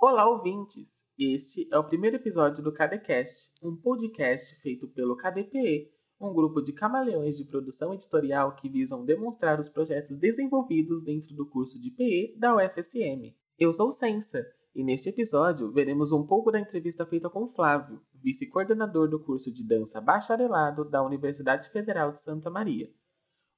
[0.00, 1.04] Olá, ouvintes!
[1.18, 5.90] Este é o primeiro episódio do KDCast, um podcast feito pelo KDPE,
[6.20, 11.44] um grupo de camaleões de produção editorial que visam demonstrar os projetos desenvolvidos dentro do
[11.44, 13.34] curso de PE da UFSM.
[13.58, 19.08] Eu sou Sensa, e neste episódio veremos um pouco da entrevista feita com Flávio, vice-coordenador
[19.08, 22.88] do curso de dança bacharelado da Universidade Federal de Santa Maria.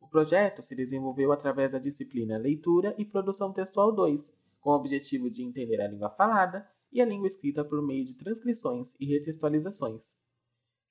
[0.00, 5.30] O projeto se desenvolveu através da disciplina Leitura e Produção Textual 2, com o objetivo
[5.30, 10.14] de entender a língua falada e a língua escrita por meio de transcrições e retextualizações.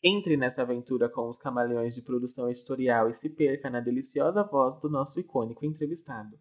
[0.01, 4.79] Entre nessa aventura com os camaleões de produção editorial e se perca na deliciosa voz
[4.79, 6.39] do nosso icônico entrevistado.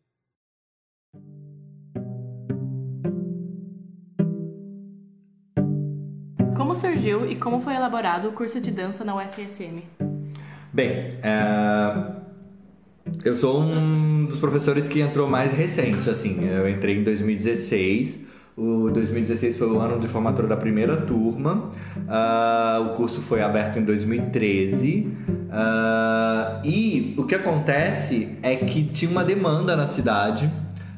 [6.57, 9.83] Como surgiu e como foi elaborado o curso de dança na UFSM?
[10.73, 12.18] Bem, é...
[13.25, 16.45] eu sou um dos professores que entrou mais recente, assim.
[16.45, 18.29] Eu entrei em 2016
[18.59, 21.71] o 2016 foi o ano de formatura da primeira turma.
[21.97, 25.07] Uh, o curso foi aberto em 2013.
[25.29, 30.51] Uh, e o que acontece é que tinha uma demanda na cidade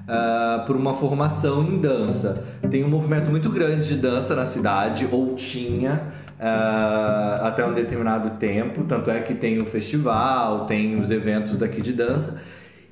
[0.08, 2.32] uh, por uma formação em dança.
[2.70, 6.14] Tem um movimento muito grande de dança na cidade, ou tinha.
[6.40, 11.82] Uh, até um determinado tempo, tanto é que tem o festival, tem os eventos daqui
[11.82, 12.40] de dança,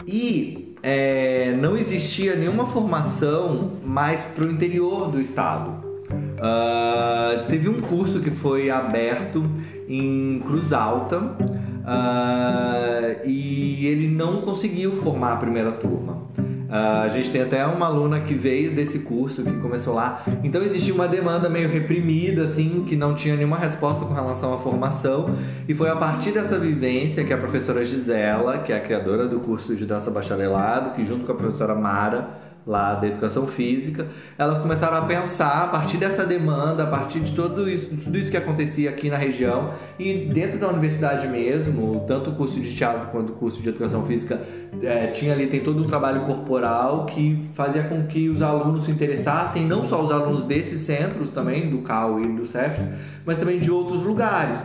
[0.06, 5.88] e é, não existia nenhuma formação mais para o interior do estado.
[6.10, 9.42] Uh, teve um curso que foi aberto
[9.88, 16.22] em Cruz Alta uh, e ele não conseguiu formar a primeira turma.
[16.69, 20.22] Uh, a gente tem até uma aluna que veio desse curso, que começou lá.
[20.44, 24.58] Então existia uma demanda meio reprimida, assim, que não tinha nenhuma resposta com relação à
[24.58, 25.34] formação.
[25.66, 29.41] E foi a partir dessa vivência que a professora Gisela, que é a criadora do
[29.41, 34.58] curso de dança bacharelado, que junto com a professora Mara, lá da educação física, elas
[34.58, 38.36] começaram a pensar a partir dessa demanda, a partir de tudo isso, tudo isso que
[38.36, 43.33] acontecia aqui na região e dentro da universidade mesmo, tanto o curso de teatro quanto
[43.33, 44.39] o curso de educação física
[44.83, 48.90] é, tinha ali tem todo um trabalho corporal que fazia com que os alunos se
[48.90, 52.79] interessassem, não só os alunos desses centros também, do CAU e do CEF,
[53.24, 54.62] mas também de outros lugares.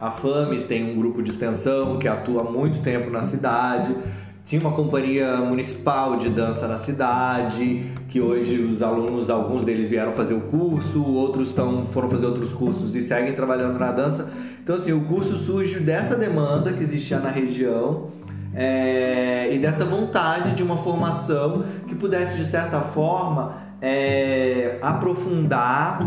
[0.00, 3.94] A FAMES tem um grupo de extensão que atua há muito tempo na cidade.
[4.50, 10.10] Tinha uma companhia municipal de dança na cidade, que hoje os alunos, alguns deles vieram
[10.10, 14.28] fazer o curso, outros tão, foram fazer outros cursos e seguem trabalhando na dança.
[14.60, 18.08] Então, assim, o curso surge dessa demanda que existia na região
[18.52, 26.00] é, e dessa vontade de uma formação que pudesse, de certa forma, é, aprofundar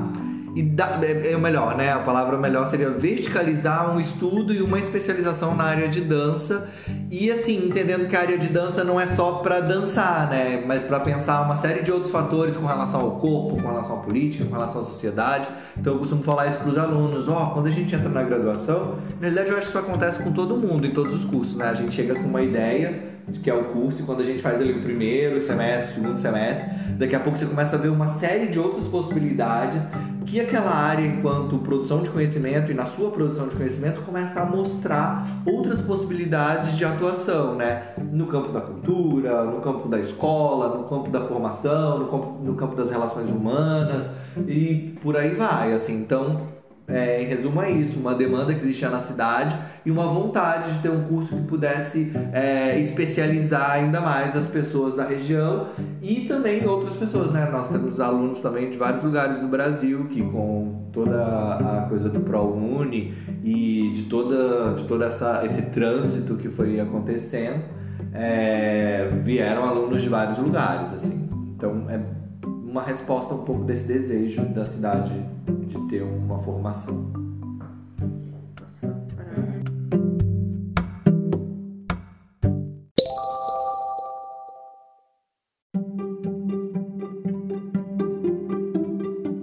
[0.56, 1.92] e da, é, é melhor, né?
[1.92, 6.70] A palavra melhor seria verticalizar um estudo e uma especialização na área de dança
[7.10, 10.64] e assim entendendo que a área de dança não é só para dançar, né?
[10.66, 14.00] Mas para pensar uma série de outros fatores com relação ao corpo, com relação à
[14.00, 15.48] política, com relação à sociedade.
[15.78, 17.28] Então eu costumo falar isso para os alunos.
[17.28, 20.22] Ó, oh, quando a gente entra na graduação, na realidade eu acho que isso acontece
[20.22, 21.66] com todo mundo em todos os cursos, né?
[21.66, 24.56] A gente chega com uma ideia que é o curso, e quando a gente faz
[24.56, 28.48] ali o primeiro semestre, segundo semestre, daqui a pouco você começa a ver uma série
[28.48, 29.82] de outras possibilidades
[30.26, 34.46] que aquela área, enquanto produção de conhecimento e na sua produção de conhecimento, começa a
[34.46, 37.84] mostrar outras possibilidades de atuação, né?
[38.12, 42.56] No campo da cultura, no campo da escola, no campo da formação, no campo, no
[42.56, 44.06] campo das relações humanas
[44.48, 45.94] e por aí vai, assim.
[45.94, 46.53] Então,
[46.88, 50.80] é, em resumo, é isso: uma demanda que existia na cidade e uma vontade de
[50.80, 55.68] ter um curso que pudesse é, especializar ainda mais as pessoas da região
[56.02, 57.48] e também outras pessoas, né?
[57.52, 62.20] Nós temos alunos também de vários lugares do Brasil que, com toda a coisa do
[62.20, 67.64] ProUni e de toda, de toda essa, esse trânsito que foi acontecendo,
[68.14, 71.30] é, vieram alunos de vários lugares, assim.
[71.56, 72.00] Então, é
[72.74, 75.14] uma resposta um pouco desse desejo da cidade
[75.68, 77.14] de ter uma formação.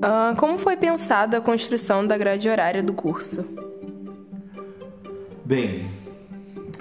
[0.02, 3.46] Uh, como foi pensada a construção da grade horária do curso?
[5.44, 5.88] Bem,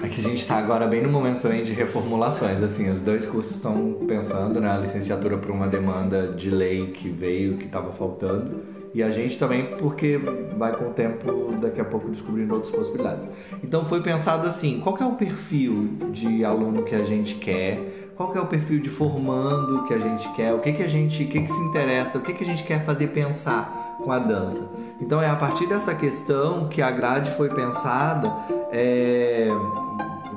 [0.01, 2.63] Aqui a gente está agora bem no momento também de reformulações.
[2.63, 7.10] Assim, os dois cursos estão pensando na né, licenciatura por uma demanda de lei que
[7.10, 8.63] veio, que estava faltando.
[8.94, 10.18] E a gente também, porque
[10.57, 13.28] vai com o tempo, daqui a pouco, descobrindo outras possibilidades.
[13.62, 18.13] Então foi pensado assim, qual é o perfil de aluno que a gente quer?
[18.16, 20.54] Qual é o perfil de formando que a gente quer?
[20.54, 22.18] O que, que a gente, o que, que se interessa?
[22.18, 24.68] O que, que a gente quer fazer pensar com a dança?
[25.01, 28.34] Então é a partir dessa questão que a grade foi pensada
[28.72, 29.48] é,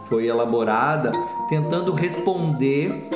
[0.00, 1.12] foi elaborada
[1.49, 3.09] tentando responder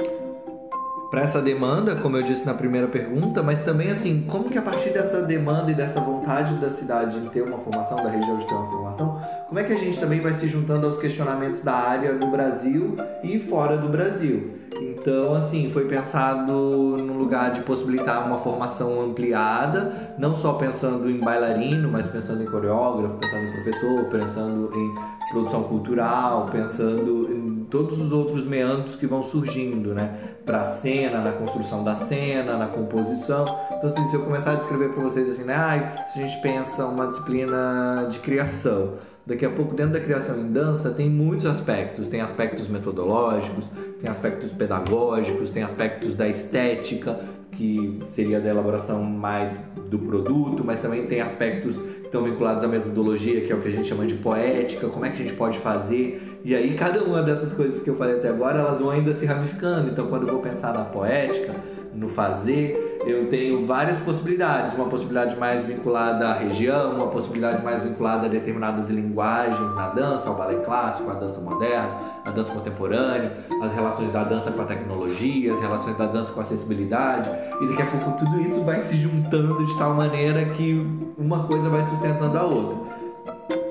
[1.11, 4.62] para essa demanda, como eu disse na primeira pergunta, mas também assim, como que a
[4.62, 8.46] partir dessa demanda e dessa vontade da cidade em ter uma formação, da região de
[8.46, 11.75] ter uma formação, como é que a gente também vai se juntando aos questionamentos da
[11.75, 14.65] área no Brasil e fora do Brasil?
[14.80, 21.18] Então, assim, foi pensado no lugar de possibilitar uma formação ampliada, não só pensando em
[21.18, 24.94] bailarino, mas pensando em coreógrafo, pensando em professor, pensando em
[25.30, 30.36] produção cultural, pensando em todos os outros meandros que vão surgindo, né?
[30.44, 33.44] Para a cena, na construção da cena, na composição.
[33.72, 35.54] Então, assim, se eu começar a descrever para vocês assim, né?
[35.54, 38.94] Ah, se a gente pensa uma disciplina de criação,
[39.26, 42.06] Daqui a pouco, dentro da criação em dança, tem muitos aspectos.
[42.06, 43.64] Tem aspectos metodológicos,
[44.00, 47.20] tem aspectos pedagógicos, tem aspectos da estética,
[47.52, 49.50] que seria da elaboração mais
[49.88, 53.70] do produto, mas também tem aspectos estão vinculados à metodologia, que é o que a
[53.70, 56.40] gente chama de poética, como é que a gente pode fazer.
[56.44, 59.26] E aí, cada uma dessas coisas que eu falei até agora, elas vão ainda se
[59.26, 59.90] ramificando.
[59.90, 61.54] Então, quando eu vou pensar na poética,
[61.96, 64.75] no fazer, eu tenho várias possibilidades.
[64.75, 70.28] Uma possibilidade mais vinculada à região, uma possibilidade mais vinculada a determinadas linguagens na dança,
[70.28, 71.88] ao balé clássico, à dança moderna,
[72.25, 73.32] à dança contemporânea,
[73.62, 77.31] as relações da dança com a tecnologia, as relações da dança com a acessibilidade.
[77.60, 80.84] E daqui a pouco tudo isso vai se juntando de tal maneira que
[81.16, 82.95] uma coisa vai sustentando a outra.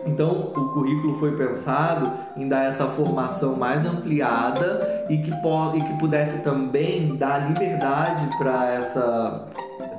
[0.06, 6.00] Então, o currículo foi pensado em dar essa formação mais ampliada e que, e que
[6.00, 9.48] pudesse também dar liberdade para essa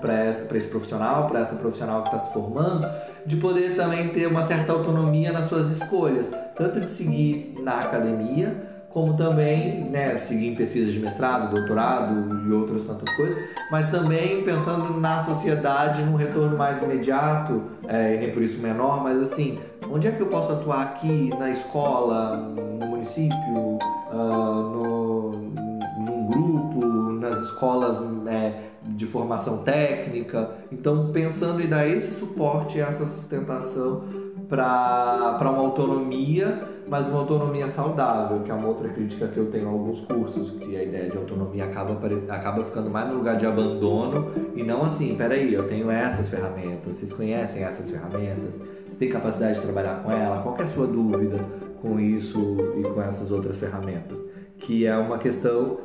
[0.00, 2.86] para esse profissional, para essa profissional que está se formando,
[3.24, 8.75] de poder também ter uma certa autonomia nas suas escolhas, tanto de seguir na academia,
[8.96, 13.36] como também né, seguir pesquisas de mestrado, doutorado e outras tantas coisas,
[13.70, 19.02] mas também pensando na sociedade, num retorno mais imediato, é, e nem por isso menor,
[19.02, 19.58] mas assim,
[19.92, 23.78] onde é que eu posso atuar aqui na escola, no município,
[24.10, 25.30] uh, no,
[25.98, 26.86] num grupo,
[27.20, 30.52] nas escolas é, de formação técnica.
[30.72, 34.04] Então, pensando em dar esse suporte, essa sustentação
[34.48, 39.68] para uma autonomia mas uma autonomia saudável, que é uma outra crítica que eu tenho
[39.68, 41.98] a alguns cursos, que a ideia de autonomia acaba,
[42.28, 46.96] acaba ficando mais no lugar de abandono e não assim, peraí, eu tenho essas ferramentas,
[46.96, 48.54] vocês conhecem essas ferramentas,
[48.88, 51.44] você tem capacidade de trabalhar com ela, qual é a sua dúvida
[51.82, 54.18] com isso e com essas outras ferramentas?
[54.58, 55.78] Que é uma questão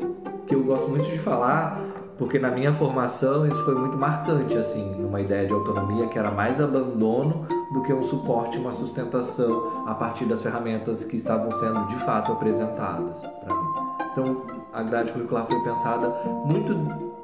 [0.45, 1.81] que eu gosto muito de falar,
[2.17, 6.29] porque na minha formação isso foi muito marcante, assim, numa ideia de autonomia que era
[6.29, 11.87] mais abandono do que um suporte, uma sustentação a partir das ferramentas que estavam sendo
[11.87, 13.71] de fato apresentadas para mim.
[14.11, 14.41] Então,
[14.73, 16.09] a grade curricular foi pensada
[16.45, 16.73] muito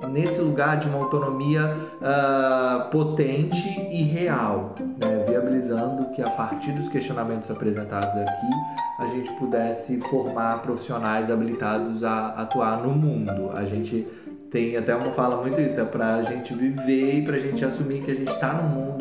[0.10, 5.26] nesse lugar de uma autonomia uh, potente e real, né?
[5.28, 8.52] viabilizando que a partir dos questionamentos apresentados aqui
[9.00, 13.52] a gente pudesse formar profissionais habilitados a atuar no mundo.
[13.54, 14.08] A gente
[14.50, 17.64] tem até uma fala muito isso, é para a gente viver e para a gente
[17.64, 18.97] assumir que a gente está no mundo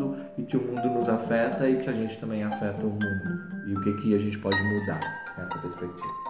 [0.47, 3.67] que o mundo nos afeta e que a gente também afeta o mundo.
[3.67, 4.99] E o que, que a gente pode mudar
[5.37, 6.27] nessa perspectiva.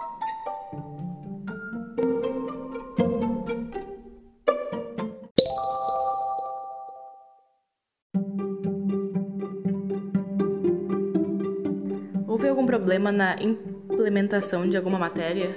[12.26, 15.56] Houve algum problema na implementação de alguma matéria?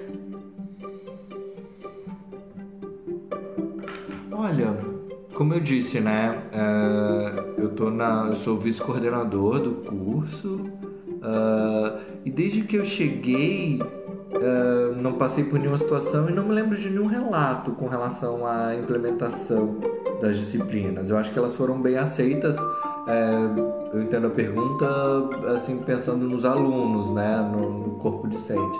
[4.32, 4.91] Olha,
[5.42, 6.40] como eu disse, né?
[6.54, 10.70] Uh, eu, tô na, sou vice-coordenador do curso
[11.18, 16.54] uh, e desde que eu cheguei uh, não passei por nenhuma situação e não me
[16.54, 19.78] lembro de nenhum relato com relação à implementação
[20.22, 21.10] das disciplinas.
[21.10, 22.56] Eu acho que elas foram bem aceitas.
[23.92, 24.86] eu entendo a pergunta
[25.56, 28.78] assim pensando nos alunos, né, no, no corpo docente.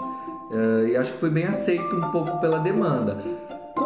[0.92, 3.18] e acho que foi bem aceito um pouco pela demanda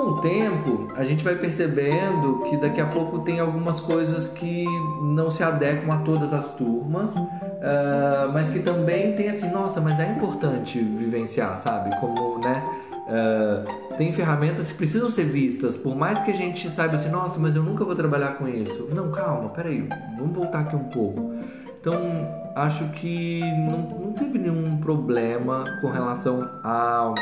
[0.06, 4.64] com o tempo, a gente vai percebendo que daqui a pouco tem algumas coisas que
[5.02, 10.00] não se adequam a todas as turmas, uh, mas que também tem assim, nossa, mas
[10.00, 12.00] é importante vivenciar, sabe?
[12.00, 12.64] Como, né?
[13.08, 17.40] Uh, tem ferramentas que precisam ser vistas, por mais que a gente saiba assim, nossa,
[17.40, 18.88] mas eu nunca vou trabalhar com isso.
[18.94, 21.34] Não, calma, peraí, vamos voltar aqui um pouco.
[21.82, 22.00] Então,
[22.56, 27.14] acho que não, não teve nenhum problema com relação a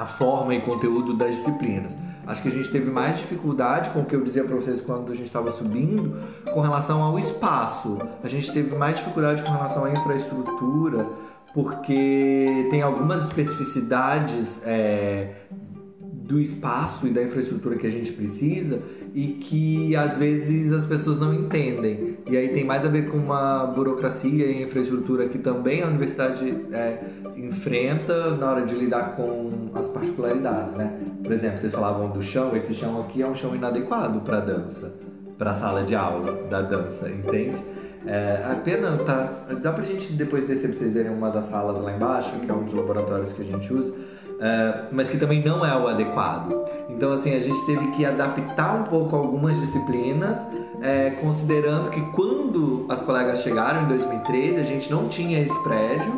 [0.00, 1.94] a forma e conteúdo das disciplinas.
[2.26, 5.12] Acho que a gente teve mais dificuldade com o que eu dizia para vocês quando
[5.12, 6.16] a gente estava subindo,
[6.54, 7.98] com relação ao espaço.
[8.22, 11.06] A gente teve mais dificuldade com relação à infraestrutura,
[11.52, 15.34] porque tem algumas especificidades é,
[16.00, 18.80] do espaço e da infraestrutura que a gente precisa
[19.14, 22.18] e que às vezes as pessoas não entendem.
[22.28, 26.54] E aí tem mais a ver com uma burocracia e infraestrutura que também a universidade
[26.72, 26.98] é,
[27.36, 30.92] enfrenta na hora de lidar com as particularidades, né?
[31.22, 34.92] Por exemplo, vocês falavam do chão, esse chão aqui é um chão inadequado para dança,
[35.36, 37.56] para a sala de aula da dança, entende?
[38.06, 39.44] É, a pena tá.
[39.62, 42.54] Dá pra gente depois descer pra vocês verem uma das salas lá embaixo, que é
[42.54, 43.92] um dos laboratórios que a gente usa
[44.40, 46.64] uh, mas que também não é o adequado.
[46.88, 50.36] Então, assim, a gente teve que adaptar um pouco algumas disciplinas,
[50.82, 56.12] é, considerando que quando as colegas chegaram em 2013, a gente não tinha esse prédio.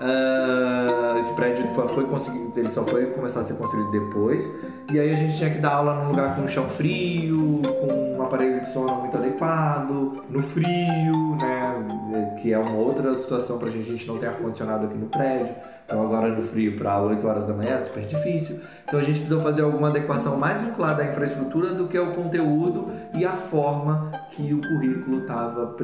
[0.00, 4.44] Uh, esse prédio foi, foi conseguido, ele só foi começar a ser construído depois.
[4.92, 8.60] E aí a gente tinha que dar aula num lugar com chão frio, com aparelho
[8.60, 12.36] de som muito adequado, no frio, né?
[12.40, 15.54] Que é uma outra situação pra gente, a gente não tem ar-condicionado aqui no prédio.
[15.84, 18.60] Então agora no frio para 8 horas da manhã é super difícil.
[18.84, 22.90] Então a gente precisou fazer alguma adequação mais vinculada à infraestrutura do que ao conteúdo
[23.14, 25.74] e à forma que o currículo estava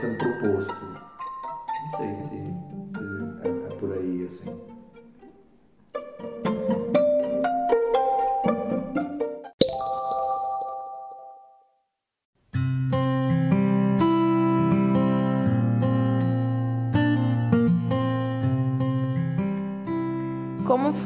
[0.00, 0.74] sendo proposto.
[1.92, 4.73] Não sei se, se é, é por aí assim.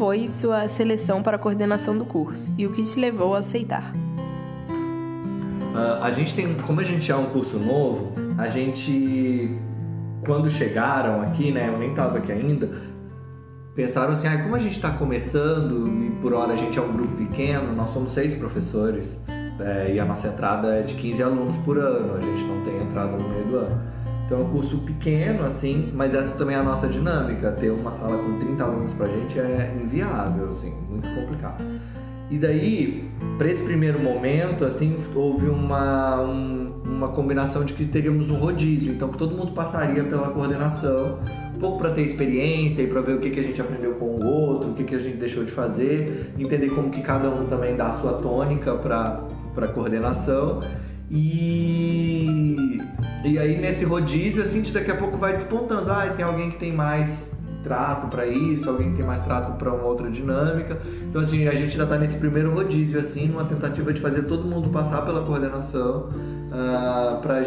[0.09, 3.93] Foi sua seleção para a coordenação do curso e o que te levou a aceitar?
[5.75, 9.55] Uh, a gente tem, como a gente é um curso novo, a gente,
[10.25, 12.71] quando chegaram aqui, né, eu nem estava aqui ainda,
[13.75, 16.91] pensaram assim, ah, como a gente está começando e por hora a gente é um
[16.91, 19.05] grupo pequeno, nós somos seis professores
[19.61, 22.81] é, e a nossa entrada é de 15 alunos por ano, a gente não tem
[22.81, 23.83] entrada no meio do ano.
[24.29, 27.51] Então é um curso pequeno, assim, mas essa também é a nossa dinâmica.
[27.53, 31.65] Ter uma sala com 30 alunos pra gente é inviável, assim, muito complicado.
[32.31, 33.09] E daí,
[33.39, 38.93] para esse primeiro momento, assim, houve uma, um, uma combinação de que teríamos um rodízio,
[38.93, 41.21] então que todo mundo passaria pela coordenação,
[41.57, 44.05] um pouco para ter experiência e para ver o que, que a gente aprendeu com
[44.05, 47.47] o outro, o que, que a gente deixou de fazer, entender como que cada um
[47.47, 50.61] também dá a sua tônica para coordenação.
[51.11, 52.79] E,
[53.25, 55.91] e aí nesse rodízio, assim, daqui a pouco vai despontando.
[55.91, 57.29] Ah, tem alguém que tem mais
[57.63, 60.81] trato para isso, alguém que tem mais trato para uma outra dinâmica.
[61.09, 64.45] Então, assim, a gente ainda está nesse primeiro rodízio, assim, numa tentativa de fazer todo
[64.45, 67.45] mundo passar pela coordenação uh, ah, para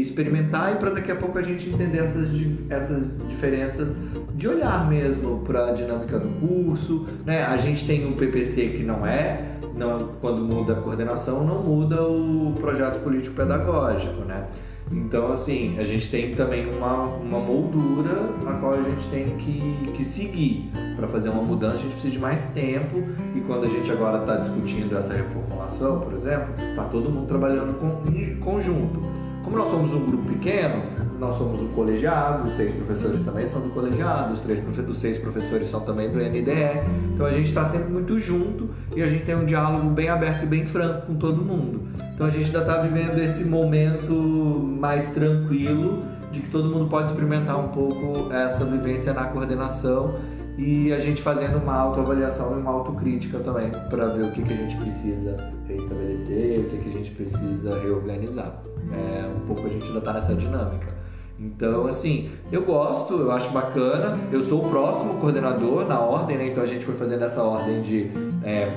[0.00, 2.28] experimentar e para daqui a pouco a gente entender essas,
[2.70, 3.88] essas diferenças
[4.34, 7.06] de olhar mesmo para a dinâmica do curso.
[7.24, 7.44] Né?
[7.44, 12.02] A gente tem um PPC que não é não, quando muda a coordenação, não muda
[12.02, 14.46] o projeto político pedagógico, né?
[14.90, 19.92] Então, assim, a gente tem também uma, uma moldura na qual a gente tem que,
[19.92, 20.70] que seguir.
[20.96, 23.02] Para fazer uma mudança, a gente precisa de mais tempo.
[23.34, 27.78] E quando a gente agora está discutindo essa reformulação, por exemplo, está todo mundo trabalhando
[27.78, 29.02] com, em conjunto.
[29.48, 30.82] Como nós somos um grupo pequeno,
[31.18, 35.16] nós somos um colegiado, os seis professores também são do colegiado, os, três, os seis
[35.16, 36.82] professores são também do NDE.
[37.14, 40.42] Então a gente está sempre muito junto e a gente tem um diálogo bem aberto
[40.42, 41.80] e bem franco com todo mundo.
[42.14, 47.08] Então a gente ainda está vivendo esse momento mais tranquilo de que todo mundo pode
[47.08, 50.16] experimentar um pouco essa vivência na coordenação
[50.58, 54.52] e a gente fazendo uma autoavaliação e uma autocrítica também para ver o que, que
[54.52, 55.36] a gente precisa
[55.66, 58.62] restabelecer, o que, que a gente precisa reorganizar.
[58.92, 60.98] É, um pouco a gente ainda está nessa dinâmica.
[61.38, 64.18] Então, assim, eu gosto, eu acho bacana.
[64.32, 66.48] Eu sou o próximo coordenador na ordem, né?
[66.48, 68.10] Então a gente foi fazendo essa ordem de
[68.42, 68.72] é,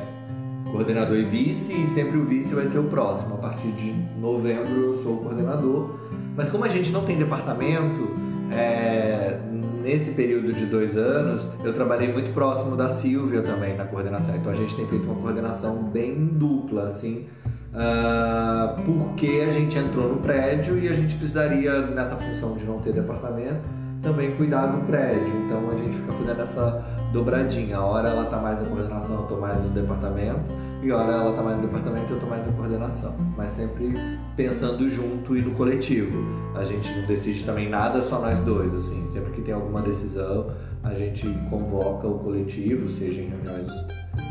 [0.71, 3.33] coordenador e vice, e sempre o vice vai ser o próximo.
[3.35, 5.95] A partir de novembro eu sou o coordenador.
[6.35, 8.11] Mas como a gente não tem departamento,
[8.51, 9.39] é,
[9.81, 14.35] nesse período de dois anos, eu trabalhei muito próximo da Silvia também na coordenação.
[14.35, 17.25] Então a gente tem feito uma coordenação bem dupla, assim
[17.73, 22.79] uh, porque a gente entrou no prédio e a gente precisaria, nessa função de não
[22.79, 23.61] ter departamento,
[24.01, 25.27] também cuidar do prédio.
[25.45, 27.77] Então a gente fica fazendo essa dobradinha.
[27.77, 30.41] A hora ela está mais na coordenação, eu estou mais no departamento,
[30.81, 33.15] e a hora ela está mais no departamento, eu estou mais na coordenação.
[33.37, 33.93] Mas sempre
[34.35, 36.41] pensando junto e no coletivo.
[36.55, 39.07] A gente não decide também nada só nós dois, assim.
[39.13, 40.51] Sempre que tem alguma decisão,
[40.83, 43.71] a gente convoca o coletivo, seja em reuniões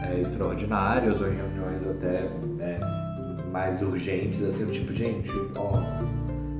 [0.03, 2.29] é, extraordinárias ou em reuniões até
[2.59, 3.10] é,
[3.50, 5.78] mais urgentes, assim, tipo, gente, ó,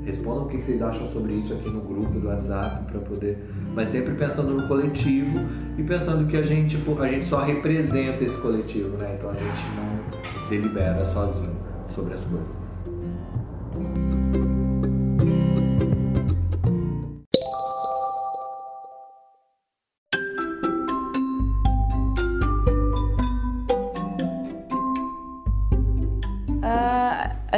[0.05, 3.39] respondam o que vocês acham sobre isso aqui no grupo do WhatsApp para poder.
[3.75, 5.39] Mas sempre pensando no coletivo
[5.79, 9.17] e pensando que a gente, tipo, a gente só representa esse coletivo, né?
[9.19, 11.57] Então a gente não delibera sozinho
[11.95, 12.61] sobre as coisas.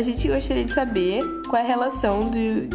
[0.03, 2.69] A gente gostaria de saber qual é a relação de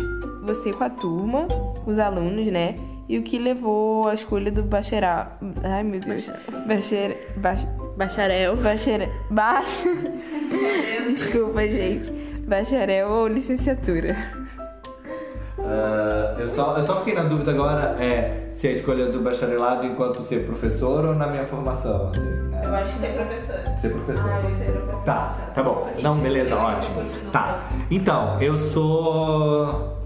[0.43, 1.45] você com a turma,
[1.85, 2.79] os alunos, né?
[3.09, 5.27] E o que levou à escolha do bacharel.
[5.61, 6.31] Ai, meu Deus.
[6.65, 7.17] Bacharel.
[7.97, 8.55] Bacharel.
[8.55, 9.09] Bacharel.
[9.29, 9.67] Bach...
[11.05, 12.11] Desculpa, gente.
[12.47, 14.15] Bacharel ou licenciatura?
[15.57, 19.85] Uh, eu, só, eu só fiquei na dúvida agora é, se a escolha do bacharelado
[19.85, 22.46] enquanto ser professor ou na minha formação, assim.
[22.67, 23.59] Eu acho que ser professor.
[23.79, 24.29] Ser professor.
[24.29, 25.03] Ah, eu ser professor.
[25.05, 25.89] Tá, tá bom.
[26.03, 26.95] Não, beleza, ótimo.
[27.31, 27.69] Tá.
[27.89, 29.97] Então, eu sou.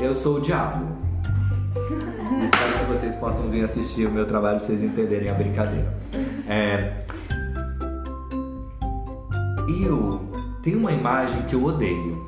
[0.00, 0.86] Eu sou o diabo.
[2.42, 5.92] Espero que vocês possam vir assistir o meu trabalho pra vocês entenderem a brincadeira.
[6.48, 6.98] É.
[9.84, 10.22] Eu
[10.62, 12.26] tenho uma imagem que eu odeio.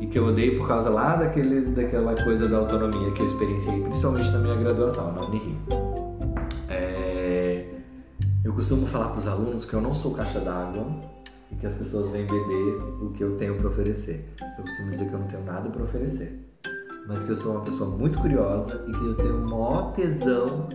[0.00, 3.82] E que eu odeio por causa lá daquele, daquela coisa da autonomia que eu experienciei,
[3.82, 5.56] principalmente na minha graduação, na Unirio.
[8.58, 10.84] Costumo falar para os alunos que eu não sou caixa d'água
[11.52, 14.34] e que as pessoas vêm beber o que eu tenho para oferecer.
[14.58, 16.44] Eu costumo dizer que eu não tenho nada para oferecer,
[17.06, 20.68] mas que eu sou uma pessoa muito curiosa e que eu tenho um maior tesão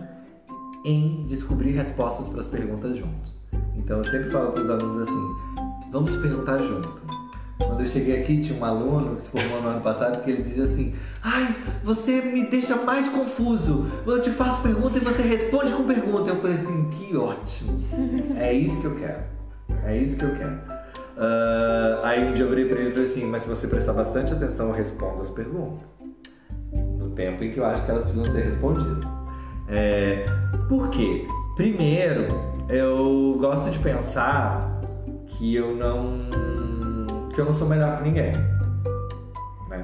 [0.82, 3.34] em descobrir respostas para as perguntas juntos.
[3.76, 6.88] Então eu sempre falo para os alunos assim: vamos perguntar junto.
[7.58, 10.42] Quando eu cheguei aqui, tinha um aluno que se formou no ano passado que ele
[10.42, 13.86] dizia assim: Ai, você me deixa mais confuso.
[14.04, 16.30] Eu te faço pergunta e você responde com pergunta.
[16.30, 17.80] Eu falei assim: Que ótimo.
[18.36, 19.22] É isso que eu quero.
[19.84, 20.54] É isso que eu quero.
[21.16, 23.92] Uh, aí um dia eu virei pra ele e falei assim: Mas se você prestar
[23.92, 25.86] bastante atenção, eu respondo as perguntas.
[26.98, 29.04] No tempo em que eu acho que elas precisam ser respondidas.
[29.68, 30.26] É,
[30.68, 31.24] por quê?
[31.54, 32.26] Primeiro,
[32.68, 34.80] eu gosto de pensar
[35.28, 36.28] que eu não
[37.34, 38.32] que eu não sou melhor que ninguém.
[39.68, 39.82] Né?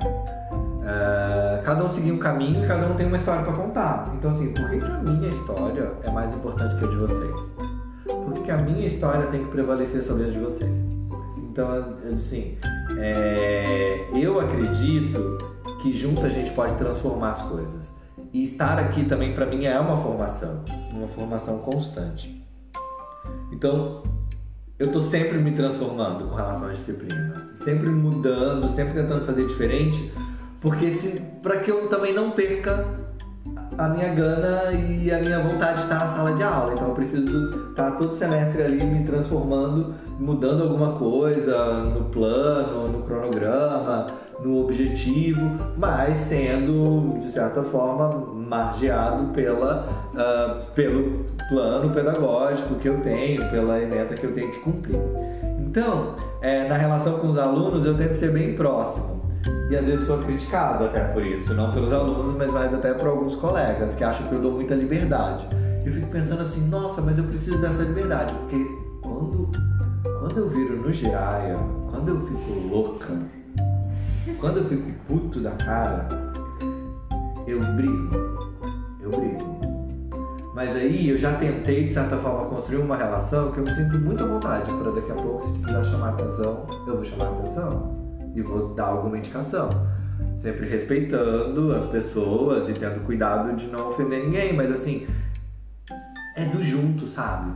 [0.80, 4.12] Uh, cada um seguir um caminho e cada um tem uma história para contar.
[4.16, 7.40] Então, assim, por que, que a minha história é mais importante que a de vocês?
[8.04, 10.70] Por que, que a minha história tem que prevalecer sobre a de vocês?
[11.36, 11.68] Então,
[12.16, 12.56] assim,
[12.96, 15.38] é, eu acredito
[15.82, 17.92] que junto a gente pode transformar as coisas.
[18.32, 22.46] E estar aqui também para mim é uma formação, uma formação constante.
[23.50, 24.02] Então,
[24.80, 30.10] eu estou sempre me transformando com relação às disciplinas, sempre mudando, sempre tentando fazer diferente,
[30.58, 32.88] porque se para que eu também não perca
[33.80, 36.74] a minha gana e a minha vontade de estar na sala de aula.
[36.74, 43.02] Então eu preciso estar todo semestre ali me transformando, mudando alguma coisa no plano, no
[43.04, 44.06] cronograma,
[44.42, 45.40] no objetivo,
[45.78, 53.80] mas sendo de certa forma margeado pela, uh, pelo plano pedagógico que eu tenho, pela
[53.80, 55.00] ementa que eu tenho que cumprir.
[55.58, 59.19] Então, é, na relação com os alunos, eu tento ser bem próximo.
[59.70, 63.06] E às vezes sou criticado até por isso, não pelos alunos, mas mais até por
[63.06, 65.46] alguns colegas que acham que eu dou muita liberdade.
[65.84, 68.66] Eu fico pensando assim, nossa, mas eu preciso dessa liberdade, porque
[69.00, 69.48] quando,
[70.02, 71.56] quando eu viro no giraia,
[71.88, 73.16] quando eu fico louca,
[74.38, 76.08] quando eu fico puto da cara,
[77.46, 78.50] eu brigo.
[79.00, 79.60] Eu brigo.
[80.52, 83.98] Mas aí eu já tentei, de certa forma, construir uma relação que eu me sinto
[83.98, 87.99] muito à vontade para daqui a pouco, se precisar chamar atenção, eu vou chamar atenção
[88.34, 89.68] e vou dar alguma indicação.
[90.40, 95.06] Sempre respeitando as pessoas e tendo cuidado de não ofender ninguém, mas assim,
[96.36, 97.52] é do junto, sabe?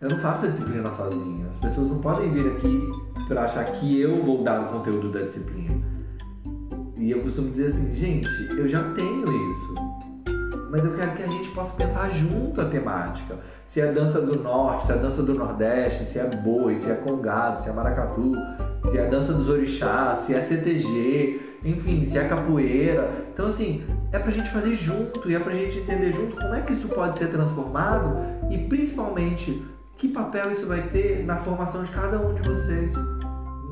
[0.00, 1.46] Eu não faço a disciplina sozinho.
[1.48, 2.90] As pessoas não podem vir aqui
[3.28, 5.82] para achar que eu vou dar o conteúdo da disciplina.
[6.98, 9.85] E eu costumo dizer assim, gente, eu já tenho isso
[10.70, 13.36] mas eu quero que a gente possa pensar junto a temática.
[13.66, 16.94] Se é dança do norte, se é dança do nordeste, se é boi, se é
[16.94, 18.32] congado, se é maracatu,
[18.90, 23.26] se é dança dos orixás, se é CTG, enfim, se é capoeira.
[23.32, 26.60] Então, assim, é pra gente fazer junto e é pra gente entender junto como é
[26.60, 28.16] que isso pode ser transformado
[28.50, 29.62] e principalmente
[29.96, 32.92] que papel isso vai ter na formação de cada um de vocês,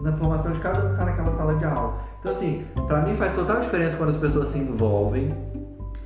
[0.03, 2.03] na formação de cada um que está naquela sala de aula.
[2.21, 5.35] Então, assim, para mim faz total diferença quando as pessoas se envolvem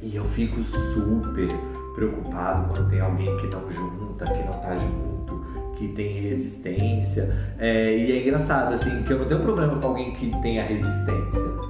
[0.02, 1.48] e eu fico super
[1.94, 5.44] preocupado quando tem alguém que não junta, que não tá junto,
[5.76, 7.34] que tem resistência.
[7.58, 11.68] É, e é engraçado, assim, que eu não tenho problema com alguém que tenha resistência.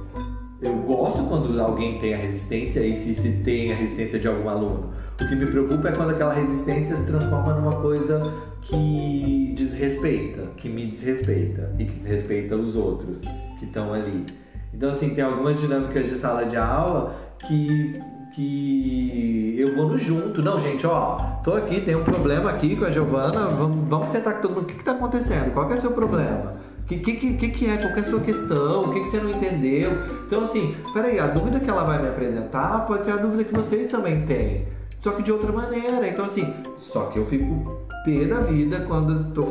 [0.61, 4.49] Eu gosto quando alguém tem a resistência e que se tem a resistência de algum
[4.49, 4.93] aluno.
[5.19, 8.21] O que me preocupa é quando aquela resistência se transforma numa coisa
[8.61, 13.19] que desrespeita, que me desrespeita e que desrespeita os outros
[13.57, 14.25] que estão ali.
[14.73, 17.15] Então, assim, tem algumas dinâmicas de sala de aula
[17.47, 17.93] que
[18.33, 20.41] que eu vou no junto.
[20.41, 24.35] Não, gente, ó, tô aqui, tem um problema aqui com a Giovana, vamos, vamos sentar
[24.35, 24.63] com todo mundo.
[24.63, 25.53] O que que tá acontecendo?
[25.53, 26.55] Qual que é o seu problema?
[26.81, 27.77] O que, que, que, que é?
[27.77, 28.85] Qual que é a sua questão?
[28.85, 29.91] O que, que você não entendeu?
[30.25, 33.53] Então, assim, peraí, a dúvida que ela vai me apresentar pode ser a dúvida que
[33.53, 34.67] vocês também têm.
[35.01, 36.07] Só que de outra maneira.
[36.07, 39.45] Então, assim, só que eu fico pé da vida quando eu tô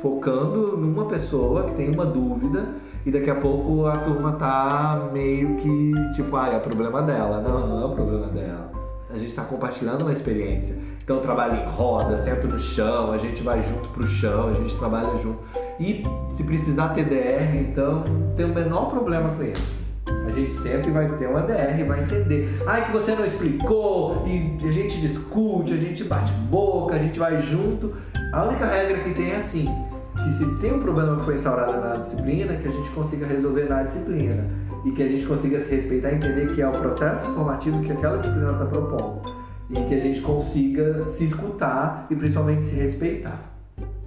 [0.00, 2.66] focando numa pessoa que tem uma dúvida
[3.06, 7.40] e daqui a pouco a turma tá meio que tipo, ah, é problema dela.
[7.40, 8.70] Não, não é problema dela.
[9.10, 10.76] A gente está compartilhando uma experiência.
[11.02, 14.76] Então trabalha em roda, senta no chão, a gente vai junto pro chão, a gente
[14.76, 15.38] trabalha junto.
[15.80, 16.02] E
[16.34, 18.04] se precisar ter DR, então
[18.36, 19.88] tem o menor problema com isso.
[20.26, 22.62] A gente senta e vai ter uma DR, vai entender.
[22.66, 27.18] Ai, que você não explicou, e a gente discute, a gente bate boca, a gente
[27.18, 27.94] vai junto.
[28.32, 29.66] A única regra que tem é assim,
[30.24, 33.68] que se tem um problema que foi instaurado na disciplina, que a gente consiga resolver
[33.68, 34.44] na disciplina.
[34.84, 37.92] E que a gente consiga se respeitar e entender que é o processo formativo que
[37.92, 39.22] aquela disciplina está propondo.
[39.70, 43.48] E que a gente consiga se escutar e principalmente se respeitar.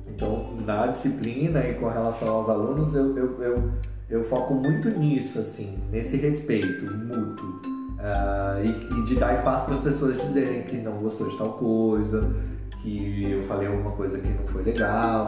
[0.08, 3.71] Então, na disciplina e com relação aos alunos, eu, eu, eu,
[4.10, 7.62] eu foco muito nisso, assim, nesse respeito mútuo.
[8.02, 11.54] Uh, e, e, de dar espaço para as pessoas dizerem que não gostou de tal
[11.54, 12.36] coisa,
[12.82, 15.28] que eu falei alguma coisa que não foi legal.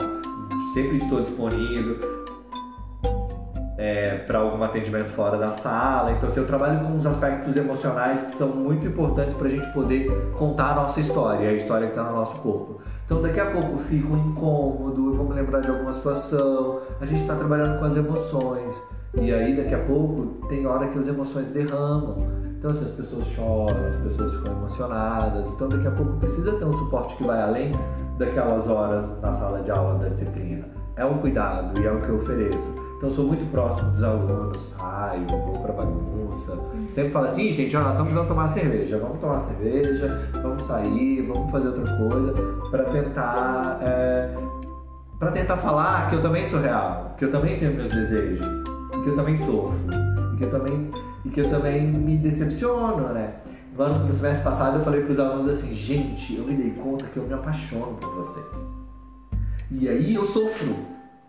[0.74, 2.24] Sempre estou disponível
[3.78, 6.14] é, para algum atendimento fora da sala.
[6.14, 9.68] Então, assim, eu trabalho com os aspectos emocionais que são muito importantes para a gente
[9.74, 12.82] poder contar a nossa história, a história que está no nosso corpo.
[13.06, 16.80] Então, daqui a pouco fica um incômodo, eu vou me lembrar de alguma situação.
[17.02, 18.76] A gente está trabalhando com as emoções.
[19.22, 22.26] E aí, daqui a pouco, tem hora que as emoções derramam.
[22.58, 25.46] Então, assim, as pessoas choram, as pessoas ficam emocionadas.
[25.50, 27.72] Então, daqui a pouco precisa ter um suporte que vai além
[28.18, 30.66] daquelas horas na sala de aula da disciplina.
[30.96, 32.74] É um cuidado e é o que eu ofereço.
[32.98, 36.58] Então, sou muito próximo dos alunos, saio, vou pra bagunça.
[36.94, 38.98] Sempre falo assim, gente, nós vamos tomar cerveja.
[38.98, 42.34] Vamos tomar cerveja, vamos sair, vamos fazer outra coisa
[42.72, 43.80] para tentar.
[43.82, 44.34] É,
[45.20, 48.46] para tentar falar que eu também sou real, que eu também tenho meus desejos,
[49.04, 49.78] que eu também sofro,
[50.38, 50.92] que eu também
[51.26, 53.36] e que eu também me decepciono, né?
[53.76, 56.72] No ano no semestre passado eu falei para os alunos assim, gente, eu me dei
[56.72, 58.46] conta que eu me apaixono por vocês.
[59.72, 60.76] E aí eu sofro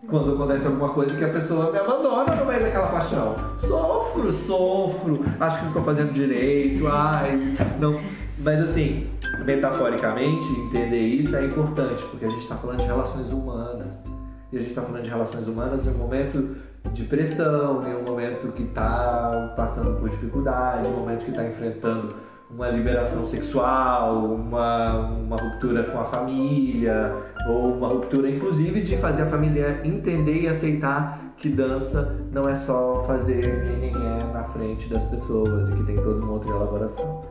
[0.07, 3.35] quando acontece alguma coisa que a pessoa me abandona no meio daquela paixão.
[3.59, 7.99] Sofro, sofro, acho que não estou fazendo direito, ai, não.
[8.41, 9.11] Mas assim,
[9.47, 13.99] metaforicamente, entender isso é importante, porque a gente está falando de relações humanas.
[14.53, 16.57] E a gente está falando de relações humanas em um momento
[16.93, 21.45] de pressão, em um momento que está passando por dificuldade, em um momento que está
[21.47, 22.15] enfrentando
[22.51, 27.13] uma liberação sexual, uma, uma ruptura com a família,
[27.49, 32.55] ou uma ruptura, inclusive, de fazer a família entender e aceitar que dança não é
[32.61, 33.43] só fazer
[33.81, 37.25] quem é na frente das pessoas e que tem toda uma outra elaboração.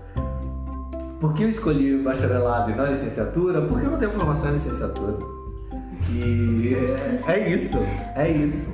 [1.19, 3.61] Por que eu escolhi bacharelado e não licenciatura?
[3.61, 5.17] Porque eu não tenho formação em licenciatura.
[6.11, 6.75] E
[7.31, 7.77] é isso,
[8.15, 8.69] é isso.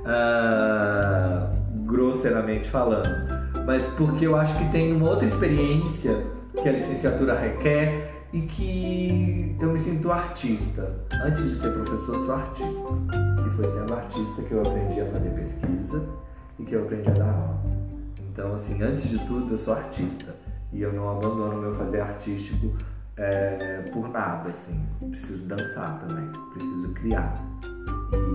[0.00, 3.39] Uh, grosseiramente falando
[3.70, 6.26] mas porque eu acho que tem uma outra experiência
[6.60, 10.92] que a licenciatura requer e que eu me sinto artista.
[11.24, 12.88] Antes de ser professor, sou artista.
[13.46, 16.02] E foi sendo artista que eu aprendi a fazer pesquisa
[16.58, 17.62] e que eu aprendi a dar aula.
[18.32, 20.34] Então, assim, antes de tudo, eu sou artista.
[20.72, 22.72] E eu não abandono meu fazer artístico
[23.16, 24.84] é, por nada, assim.
[24.98, 27.40] Preciso dançar também, preciso criar.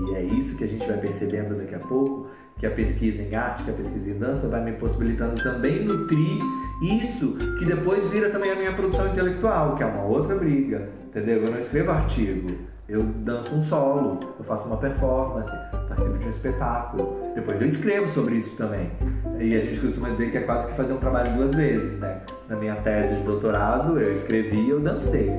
[0.07, 2.29] E é isso que a gente vai percebendo daqui a pouco,
[2.65, 6.39] que a pesquisa em arte, que a pesquisa em dança vai me possibilitando também nutrir
[6.81, 11.43] isso, que depois vira também a minha produção intelectual, que é uma outra briga, entendeu?
[11.43, 12.47] Eu não escrevo artigo,
[12.89, 15.49] eu danço um solo, eu faço uma performance,
[15.87, 17.31] participo de um espetáculo.
[17.35, 18.91] Depois eu escrevo sobre isso também.
[19.39, 22.21] E a gente costuma dizer que é quase que fazer um trabalho duas vezes, né?
[22.49, 25.31] Na minha tese de doutorado, eu escrevi e eu dancei.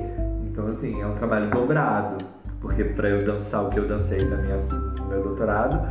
[0.45, 2.17] Então, assim, é um trabalho dobrado.
[2.59, 5.87] Porque para eu dançar o que eu dancei na minha, no meu doutorado,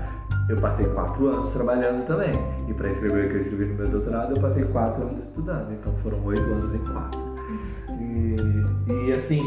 [0.49, 2.33] eu passei quatro anos trabalhando também.
[2.69, 5.73] E para escrever o que eu escrevi no meu doutorado, eu passei quatro anos estudando.
[5.73, 7.21] Então foram oito anos em quatro.
[8.01, 9.43] E, e assim,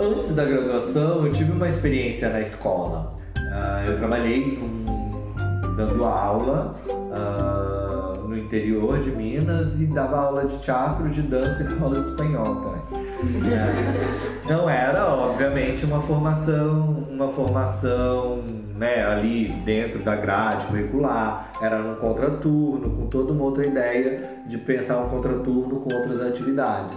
[0.00, 3.16] antes da graduação, eu tive uma experiência na escola.
[3.36, 4.84] Uh, eu trabalhei num,
[5.76, 11.82] dando aula uh, no interior de Minas e dava aula de teatro, de dança e
[11.82, 13.04] aula de espanhol também.
[13.22, 18.42] Uh, não era, obviamente, uma formação, uma formação
[18.78, 24.56] né, ali dentro da grade curricular, era um contraturno, com toda uma outra ideia de
[24.56, 26.96] pensar um contraturno com outras atividades.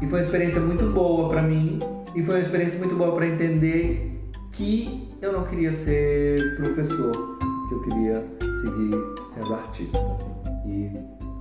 [0.00, 1.80] E foi uma experiência muito boa para mim,
[2.14, 4.20] e foi uma experiência muito boa para entender
[4.52, 8.24] que eu não queria ser professor, que eu queria
[8.62, 9.98] seguir sendo artista.
[10.66, 10.90] E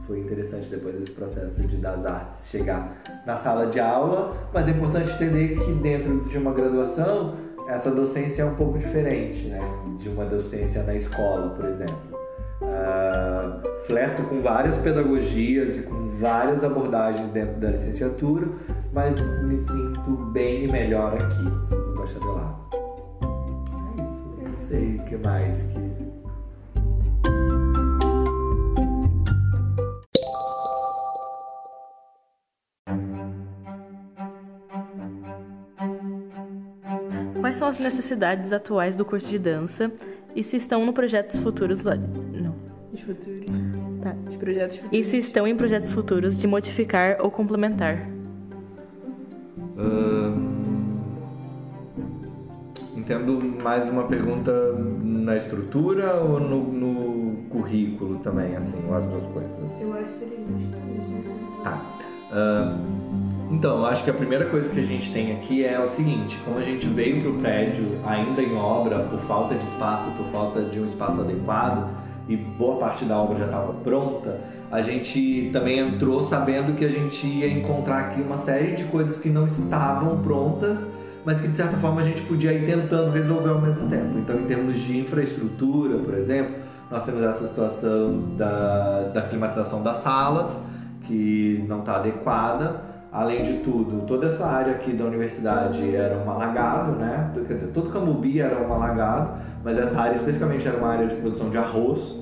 [0.06, 4.72] foi interessante depois desse processo de das artes chegar na sala de aula, mas é
[4.72, 7.36] importante entender que dentro de uma graduação
[7.68, 9.60] essa docência é um pouco diferente né,
[9.98, 11.96] de uma docência na escola, por exemplo.
[12.62, 18.48] Uh, flerto com várias pedagogias e com várias abordagens dentro da licenciatura,
[18.94, 22.56] mas me sinto bem e melhor aqui no bacharelado.
[23.98, 26.01] É isso, não sei o que mais que
[37.58, 39.92] são as necessidades atuais do curso de dança
[40.36, 41.84] e se estão no projetos futuros.
[41.86, 42.56] Não.
[42.94, 43.46] Os futuros.
[44.02, 44.16] Tá.
[44.30, 45.00] Os projetos futuros.
[45.00, 48.10] E se estão em projetos futuros de modificar ou complementar.
[52.96, 54.52] Entendo mais uma pergunta
[55.04, 59.82] na estrutura ou no, no currículo também, assim, ou as duas coisas?
[59.82, 60.38] Eu acho que seria
[61.64, 61.82] Tá.
[62.32, 63.01] Ahn,
[63.52, 66.58] então, acho que a primeira coisa que a gente tem aqui é o seguinte: como
[66.58, 70.62] a gente veio para o prédio ainda em obra, por falta de espaço, por falta
[70.62, 71.90] de um espaço adequado,
[72.30, 74.40] e boa parte da obra já estava pronta,
[74.72, 79.18] a gente também entrou sabendo que a gente ia encontrar aqui uma série de coisas
[79.18, 80.78] que não estavam prontas,
[81.26, 84.18] mas que de certa forma a gente podia ir tentando resolver ao mesmo tempo.
[84.18, 86.56] Então, em termos de infraestrutura, por exemplo,
[86.90, 90.58] nós temos essa situação da, da climatização das salas,
[91.04, 92.91] que não está adequada.
[93.12, 97.30] Além de tudo, toda essa área aqui da universidade era um alagado, né?
[97.74, 101.58] Todo Camubi era um alagado, mas essa área especificamente era uma área de produção de
[101.58, 102.18] arroz.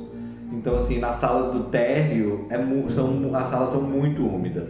[0.52, 2.58] Então, assim, nas salas do térreo, é
[2.92, 4.70] são, as salas são muito úmidas.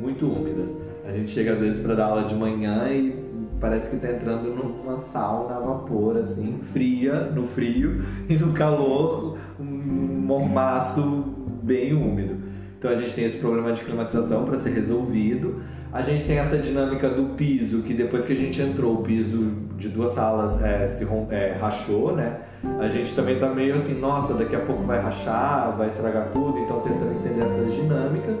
[0.00, 0.74] Muito úmidas.
[1.06, 3.14] A gente chega às vezes para dar aula de manhã e
[3.60, 9.36] parece que está entrando numa sauna a vapor, assim, fria, no frio, e no calor,
[9.60, 11.24] um mormaço
[11.62, 12.49] bem úmido.
[12.80, 15.62] Então a gente tem esse problema de climatização para ser resolvido.
[15.92, 19.52] A gente tem essa dinâmica do piso, que depois que a gente entrou, o piso
[19.76, 22.38] de duas salas é, se é, rachou, né?
[22.78, 26.58] A gente também tá meio assim, nossa, daqui a pouco vai rachar, vai estragar tudo,
[26.58, 28.36] então tentando entender essas dinâmicas.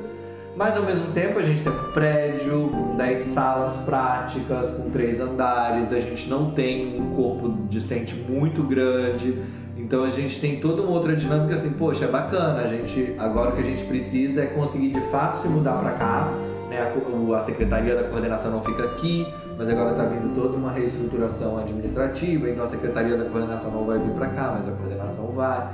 [0.56, 5.20] Mas ao mesmo tempo a gente tem um prédio com 10 salas práticas, com três
[5.20, 9.38] andares, a gente não tem um corpo discente muito grande.
[9.90, 13.50] Então a gente tem toda uma outra dinâmica assim, poxa, é bacana, a gente agora
[13.50, 16.32] o que a gente precisa é conseguir de fato se mudar para cá,
[16.68, 16.78] né?
[16.78, 19.26] A, a secretaria da coordenação não fica aqui,
[19.58, 23.98] mas agora está vindo toda uma reestruturação administrativa, então a secretaria da coordenação não vai
[23.98, 25.68] vir para cá, mas a coordenação vai.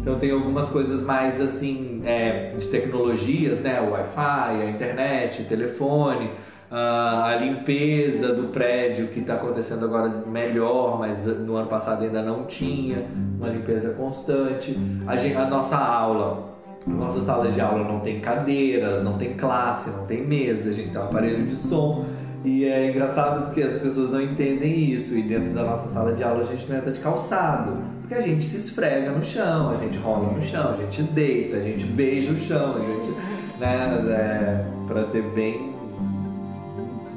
[0.00, 3.82] Então tem algumas coisas mais assim é, de tecnologias, né?
[3.82, 6.30] O Wi-Fi, a internet, telefone,
[6.70, 12.44] a limpeza do prédio que está acontecendo agora melhor, mas no ano passado ainda não
[12.44, 13.06] tinha
[13.38, 14.78] uma limpeza constante.
[15.06, 19.34] A, gen- a nossa aula, as nossas salas de aula não tem cadeiras, não tem
[19.34, 22.04] classe, não tem mesa, a gente tem um aparelho de som.
[22.44, 25.14] E é engraçado porque as pessoas não entendem isso.
[25.16, 27.72] E dentro da nossa sala de aula a gente não entra de calçado.
[28.00, 31.56] Porque a gente se esfrega no chão, a gente rola no chão, a gente deita,
[31.56, 33.10] a gente beija o chão, a gente.
[33.58, 35.72] Né, é, pra ser bem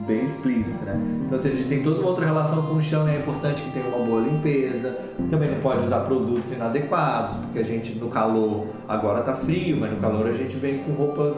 [0.06, 1.00] bem explícita, né?
[1.26, 3.62] Então, assim, a gente tem toda uma outra relação com o chão e é importante
[3.62, 4.98] que tenha uma boa limpeza.
[5.30, 9.92] Também não pode usar produtos inadequados, porque a gente no calor agora tá frio, mas
[9.92, 11.36] no calor a gente vem com roupas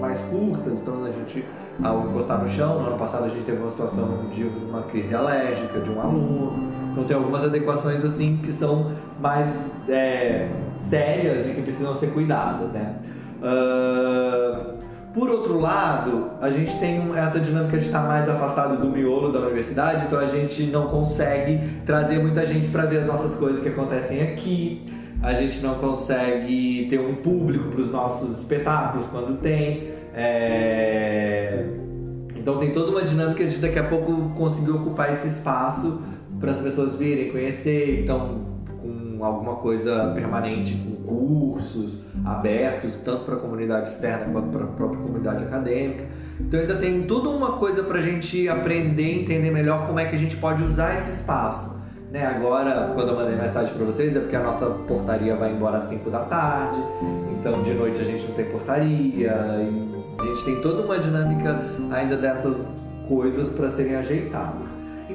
[0.00, 1.44] mais curtas, então a gente
[1.82, 5.14] ao encostar no chão, no ano passado a gente teve uma situação de uma crise
[5.14, 6.72] alérgica de um aluno.
[6.92, 9.48] Então tem algumas adequações assim que são mais
[9.88, 10.48] é,
[10.90, 12.96] sérias e que precisam ser cuidadas, né?
[13.42, 14.74] Ah,
[15.14, 19.40] por outro lado, a gente tem essa dinâmica de estar mais afastado do miolo da
[19.40, 23.68] universidade, então a gente não consegue trazer muita gente para ver as nossas coisas que
[23.68, 24.86] acontecem aqui.
[25.22, 29.92] A gente não consegue ter um público para os nossos espetáculos quando tem.
[30.14, 31.66] É,
[32.34, 36.00] Então tem toda uma dinâmica de daqui a pouco conseguir ocupar esse espaço
[36.40, 38.40] para as pessoas virem, conhecer, então
[38.80, 40.74] com alguma coisa permanente,
[41.06, 46.04] com cursos abertos, tanto para a comunidade externa quanto para a própria comunidade acadêmica.
[46.40, 50.16] Então ainda tem toda uma coisa para a gente aprender, entender melhor como é que
[50.16, 51.72] a gente pode usar esse espaço.
[52.10, 52.26] Né?
[52.26, 55.88] Agora, quando eu mandei mensagem para vocês, é porque a nossa portaria vai embora às
[55.88, 56.76] 5 da tarde,
[57.40, 61.58] então de noite a gente não tem portaria, e a gente tem toda uma dinâmica
[61.90, 62.54] ainda dessas
[63.08, 64.71] coisas para serem ajeitadas.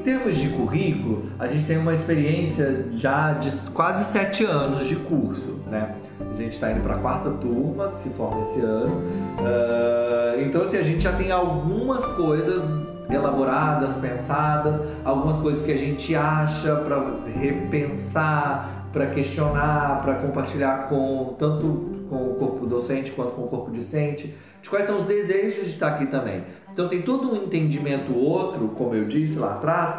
[0.08, 5.60] Termos de currículo, a gente tem uma experiência já de quase sete anos de curso,
[5.70, 5.96] né?
[6.22, 9.02] A gente está indo para a quarta turma, que se forma esse ano.
[9.40, 12.64] Ah, então, assim, a gente já tem algumas coisas
[13.10, 17.04] elaboradas, pensadas, algumas coisas que a gente acha para
[17.42, 23.72] repensar, para questionar, para compartilhar com tanto com o corpo docente quanto com o corpo
[23.72, 26.44] discente, de quais são os desejos de estar aqui também.
[26.78, 29.96] Então tem todo um entendimento outro, como eu disse lá atrás,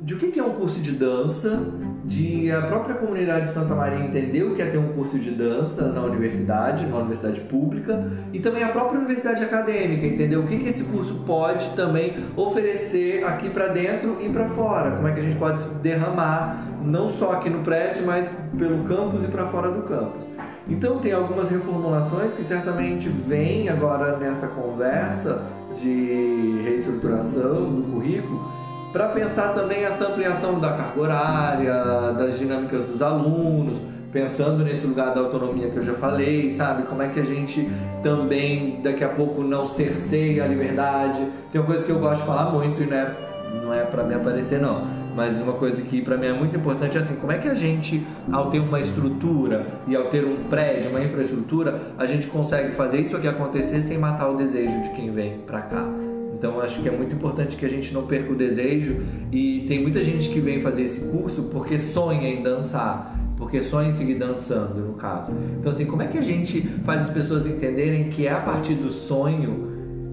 [0.00, 1.62] de o que é um curso de dança,
[2.04, 5.30] de a própria comunidade de Santa Maria entender o que é ter um curso de
[5.30, 10.58] dança na universidade, numa universidade pública, e também a própria universidade acadêmica, entender o que
[10.58, 15.20] que esse curso pode também oferecer aqui para dentro e para fora, como é que
[15.20, 19.46] a gente pode se derramar não só aqui no prédio, mas pelo campus e para
[19.46, 20.26] fora do campus.
[20.68, 28.50] Então tem algumas reformulações que certamente vêm agora nessa conversa de reestruturação do currículo
[28.92, 31.74] para pensar também essa ampliação da carga horária,
[32.12, 33.78] das dinâmicas dos alunos,
[34.12, 36.82] pensando nesse lugar da autonomia que eu já falei, sabe?
[36.82, 37.70] Como é que a gente
[38.02, 41.24] também daqui a pouco não cerceia a liberdade.
[41.52, 43.14] Tem uma coisa que eu gosto de falar muito né,
[43.62, 46.96] não é para me aparecer não, mas uma coisa que para mim é muito importante
[46.96, 50.44] é assim, como é que a gente ao ter uma estrutura e ao ter um
[50.44, 54.90] prédio, uma infraestrutura, a gente consegue fazer isso aqui acontecer sem matar o desejo de
[54.90, 55.86] quem vem para cá.
[56.34, 58.96] Então acho que é muito importante que a gente não perca o desejo
[59.30, 63.90] e tem muita gente que vem fazer esse curso porque sonha em dançar, porque sonha
[63.90, 65.32] em seguir dançando, no caso.
[65.58, 68.74] Então assim, como é que a gente faz as pessoas entenderem que é a partir
[68.74, 69.68] do sonho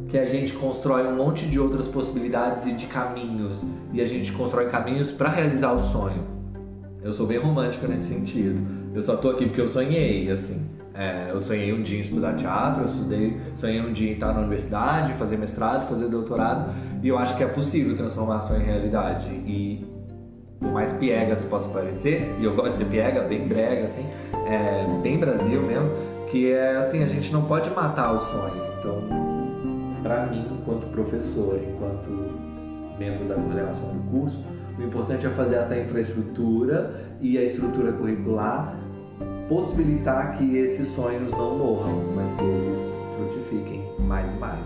[0.10, 3.62] que a gente constrói um monte de outras possibilidades e de caminhos
[3.94, 6.24] e a gente constrói caminhos para realizar o sonho.
[7.02, 8.60] Eu sou bem romântica nesse sentido.
[8.94, 10.66] Eu só tô aqui porque eu sonhei, assim.
[10.94, 14.34] É, eu sonhei um dia em estudar teatro, eu estudei, sonhei um dia em estar
[14.34, 16.74] na universidade, fazer mestrado, fazer doutorado,
[17.04, 19.28] e eu acho que é possível transformar sonho em realidade.
[19.28, 19.86] E
[20.60, 24.06] por mais piegas possa parecer, e eu gosto de ser piega, bem brega, assim,
[24.48, 25.92] é, bem Brasil mesmo,
[26.32, 28.64] que é assim, a gente não pode matar o sonho.
[28.80, 29.04] Então,
[30.02, 32.27] para mim, enquanto professor, enquanto
[32.98, 34.44] membro da coordenação do curso,
[34.78, 38.76] o importante é fazer essa infraestrutura e a estrutura curricular
[39.48, 42.82] possibilitar que esses sonhos não morram, mas que eles
[43.16, 44.60] frutifiquem mais e mais.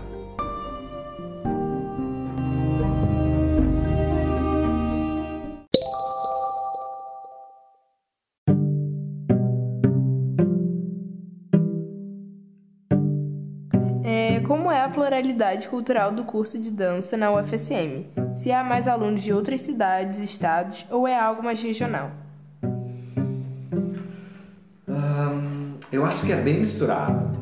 [14.04, 18.21] É, como é a pluralidade cultural do curso de dança na UFSM?
[18.42, 22.10] Se há mais alunos de outras cidades, estados ou é algo mais regional?
[25.92, 27.38] Eu acho que é bem misturado.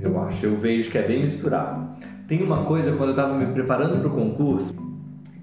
[0.00, 1.84] Eu acho, eu vejo que é bem misturado.
[2.28, 4.72] Tem uma coisa, quando eu estava me preparando para o concurso,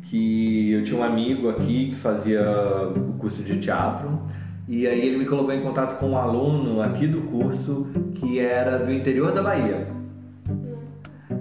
[0.04, 2.42] que eu tinha um amigo aqui que fazia
[2.96, 4.22] o curso de teatro,
[4.70, 8.78] e aí ele me colocou em contato com um aluno aqui do curso que era
[8.78, 9.86] do interior da Bahia.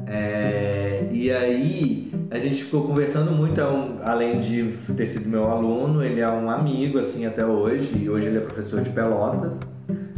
[0.09, 3.65] É, e aí a gente ficou conversando muito, é
[4.03, 8.27] além de ter sido meu aluno, ele é um amigo assim até hoje, e hoje
[8.27, 9.59] ele é professor de Pelotas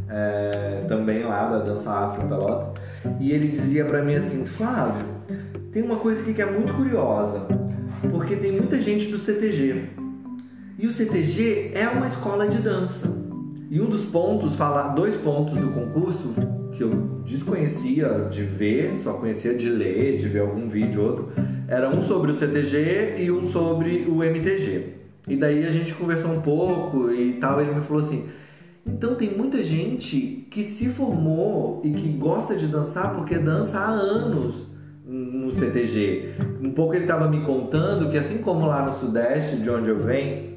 [0.09, 2.73] é, também lá da dança afro Pelotas,
[3.21, 5.07] e ele dizia para mim assim, Flávio,
[5.73, 7.47] tem uma coisa aqui que é muito curiosa,
[8.11, 9.91] porque tem muita gente do CTG,
[10.79, 13.19] e o CTG é uma escola de dança.
[13.71, 16.31] E um dos pontos, falar dois pontos do concurso
[16.73, 16.91] que eu
[17.27, 21.33] desconhecia de ver, só conhecia de ler, de ver algum vídeo outro,
[21.69, 24.95] era um sobre o CTG e um sobre o MTG.
[25.29, 28.27] E daí a gente conversou um pouco e tal, e ele me falou assim:
[28.87, 33.91] então tem muita gente que se formou e que gosta de dançar porque dança há
[33.91, 34.67] anos
[35.07, 36.35] no CTG.
[36.63, 39.99] Um pouco ele estava me contando que assim como lá no Sudeste, de onde eu
[39.99, 40.49] venho,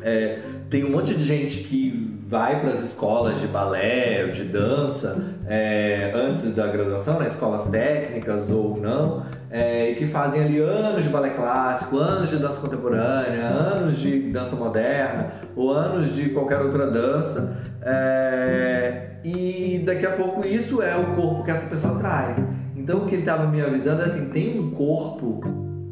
[0.00, 0.38] é,
[0.70, 6.10] tem um monte de gente que vai para as escolas de balé, de dança, é,
[6.12, 11.30] antes da graduação, né, escolas técnicas ou não, é, que fazem ali anos de balé
[11.30, 17.58] clássico, anos de dança contemporânea, anos de dança moderna ou anos de qualquer outra dança.
[17.80, 22.36] É, e daqui a pouco isso é o corpo que essa pessoa traz.
[22.74, 25.40] Então o que ele estava me avisando é assim, tem um corpo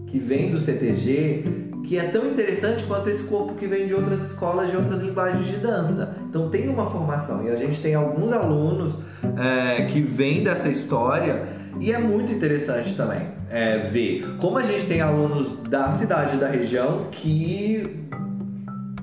[0.08, 4.22] que vem do CTG que é tão interessante quanto esse corpo que vem de outras
[4.30, 6.16] escolas, de outras linguagens de dança.
[6.28, 8.98] Então tem uma formação e a gente tem alguns alunos
[9.36, 11.46] é, que vêm dessa história
[11.80, 16.48] e é muito interessante também é, ver como a gente tem alunos da cidade da
[16.48, 17.82] região que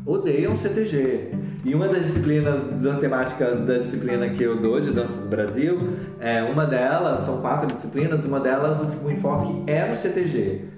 [0.06, 1.32] odeiam CTG.
[1.64, 5.78] E uma das disciplinas da temática da disciplina que eu dou de dança do Brasil,
[6.20, 10.71] é, uma delas, são quatro disciplinas, uma delas o enfoque é no CTG.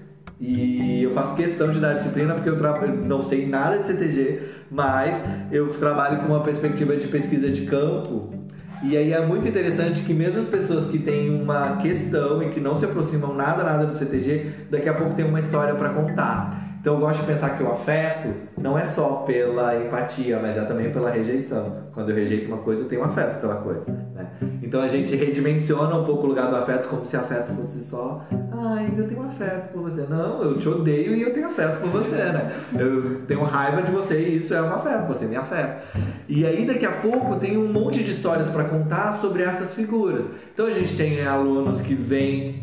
[0.45, 2.57] E eu faço questão de dar disciplina porque eu
[3.05, 5.15] não sei nada de CTG, mas
[5.49, 8.29] eu trabalho com uma perspectiva de pesquisa de campo.
[8.83, 12.59] E aí é muito interessante que mesmo as pessoas que têm uma questão e que
[12.59, 16.72] não se aproximam nada nada do CTG, daqui a pouco tem uma história para contar.
[16.83, 18.27] Então eu gosto de pensar que o afeto
[18.57, 21.77] não é só pela empatia, mas é também pela rejeição.
[21.93, 23.85] Quando eu rejeito uma coisa, eu tenho afeto pela coisa.
[24.13, 24.27] Né?
[24.61, 28.25] Então a gente redimensiona um pouco o lugar do afeto como se afeto fosse só,
[28.51, 30.05] ai, eu tenho afeto por você.
[30.09, 32.51] Não, eu te odeio e eu tenho afeto por você, né?
[32.77, 35.83] Eu tenho raiva de você e isso é um afeto, você me afeta.
[36.27, 40.25] E aí daqui a pouco tem um monte de histórias para contar sobre essas figuras.
[40.53, 42.61] Então a gente tem alunos que vêm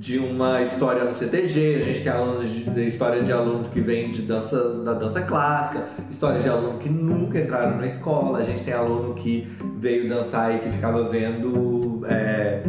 [0.00, 3.82] de uma história no CTG, a gente tem alunos de, de história de alunos que
[3.82, 8.42] vêm de dança da dança clássica, história de aluno que nunca entraram na escola, a
[8.42, 9.46] gente tem aluno que
[9.78, 12.62] veio dançar e que ficava vendo é,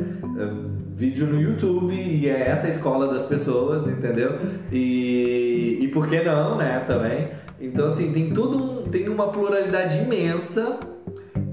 [0.93, 4.37] vídeo no YouTube e é essa a escola das pessoas, entendeu?
[4.69, 7.29] E, e por que não, né, também.
[7.61, 10.77] Então, assim, tem tudo um, tem uma pluralidade imensa,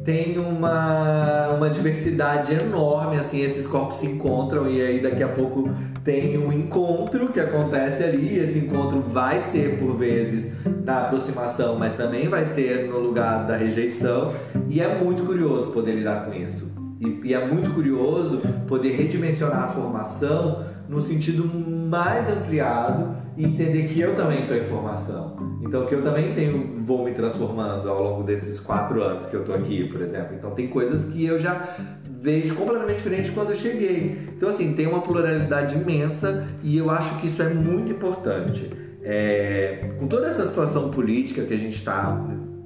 [0.04, 5.68] tem uma, uma diversidade enorme, assim, esses corpos se encontram e aí daqui a pouco
[6.04, 10.50] tem um encontro que acontece ali, esse encontro vai ser por vezes
[10.84, 14.34] na aproximação, mas também vai ser no lugar da rejeição,
[14.70, 16.66] e é muito curioso poder lidar com isso.
[16.98, 24.00] E, e é muito curioso poder redimensionar a formação no sentido mais ampliado entender que
[24.00, 25.36] eu também estou em formação.
[25.62, 29.40] Então que eu também tenho, vou me transformando ao longo desses quatro anos que eu
[29.40, 30.34] estou aqui, por exemplo.
[30.36, 31.76] Então tem coisas que eu já
[32.20, 34.28] vejo completamente diferente quando eu cheguei.
[34.36, 38.70] Então assim, tem uma pluralidade imensa e eu acho que isso é muito importante.
[39.02, 42.20] É, com toda essa situação política que a gente está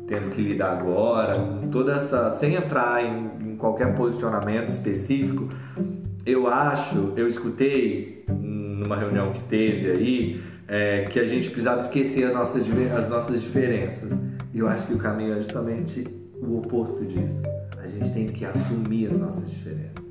[0.09, 1.35] tendo que lidar agora,
[1.71, 5.49] toda essa, sem entrar em, em qualquer posicionamento específico,
[6.25, 10.43] eu acho, eu escutei numa reunião que teve aí,
[10.73, 12.63] é, que a gente precisava esquecer as nossas,
[12.97, 14.11] as nossas diferenças.
[14.55, 16.03] E eu acho que o caminho é justamente
[16.41, 17.43] o oposto disso.
[17.77, 20.03] A gente tem que assumir as nossas diferenças.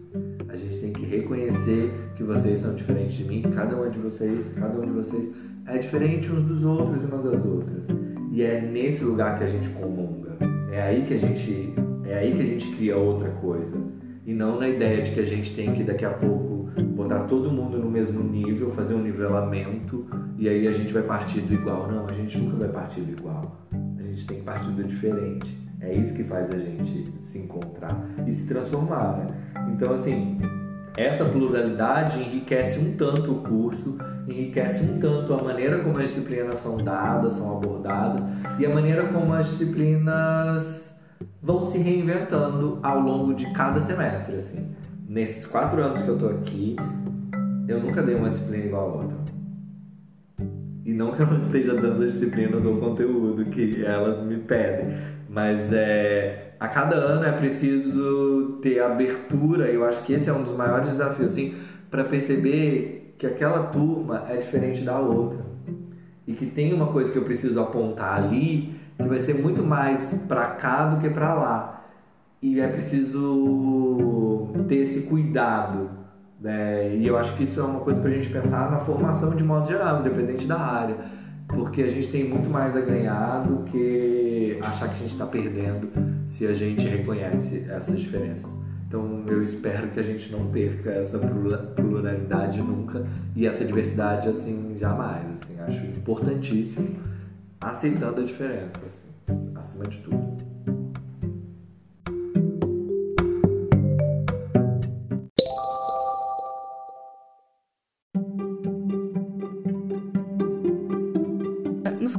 [0.47, 4.45] A gente tem que reconhecer que vocês são diferentes de mim, cada um de vocês,
[4.53, 5.32] cada um de vocês
[5.66, 7.84] é diferente uns dos outros e umas das outras.
[8.32, 10.38] E é nesse lugar que a gente comunga.
[10.72, 11.74] É aí que a gente,
[12.05, 13.78] é aí que a gente cria outra coisa.
[14.28, 16.61] E não na ideia de que a gente tem que daqui a pouco
[17.12, 20.05] botar todo mundo no mesmo nível, fazer um nivelamento
[20.38, 21.91] e aí a gente vai partir do igual.
[21.91, 23.57] Não, a gente nunca vai partir do igual.
[23.97, 25.59] A gente tem que partir do diferente.
[25.82, 29.28] É isso que faz a gente se encontrar e se transformar, né?
[29.74, 30.38] Então, assim,
[30.95, 33.97] essa pluralidade enriquece um tanto o curso,
[34.30, 38.22] enriquece um tanto a maneira como as disciplinas são dadas, são abordadas
[38.59, 40.95] e a maneira como as disciplinas
[41.41, 44.36] vão se reinventando ao longo de cada semestre.
[44.36, 44.72] Assim.
[45.12, 46.78] Nesses quatro anos que eu tô aqui,
[47.68, 49.18] eu nunca dei uma disciplina igual a outra.
[50.86, 54.95] E não que eu não esteja dando as disciplinas ou conteúdo que elas me pedem,
[55.30, 60.34] mas é, a cada ano é preciso ter abertura, e eu acho que esse é
[60.34, 61.55] um dos maiores desafios, assim,
[61.89, 65.45] para perceber que aquela turma é diferente da outra.
[66.26, 70.14] E que tem uma coisa que eu preciso apontar ali que vai ser muito mais
[70.30, 71.80] para cá do que para lá.
[72.41, 75.89] E é preciso ter esse cuidado.
[76.39, 76.95] Né?
[76.95, 79.43] E eu acho que isso é uma coisa para a gente pensar na formação de
[79.43, 80.95] modo geral, independente da área.
[81.47, 85.25] Porque a gente tem muito mais a ganhar do que achar que a gente está
[85.25, 85.89] perdendo
[86.27, 88.49] se a gente reconhece essas diferenças.
[88.87, 94.75] Então eu espero que a gente não perca essa pluralidade nunca e essa diversidade assim
[94.79, 95.23] jamais.
[95.25, 96.95] Assim, acho importantíssimo
[97.59, 100.50] aceitando a diferença, assim, acima de tudo.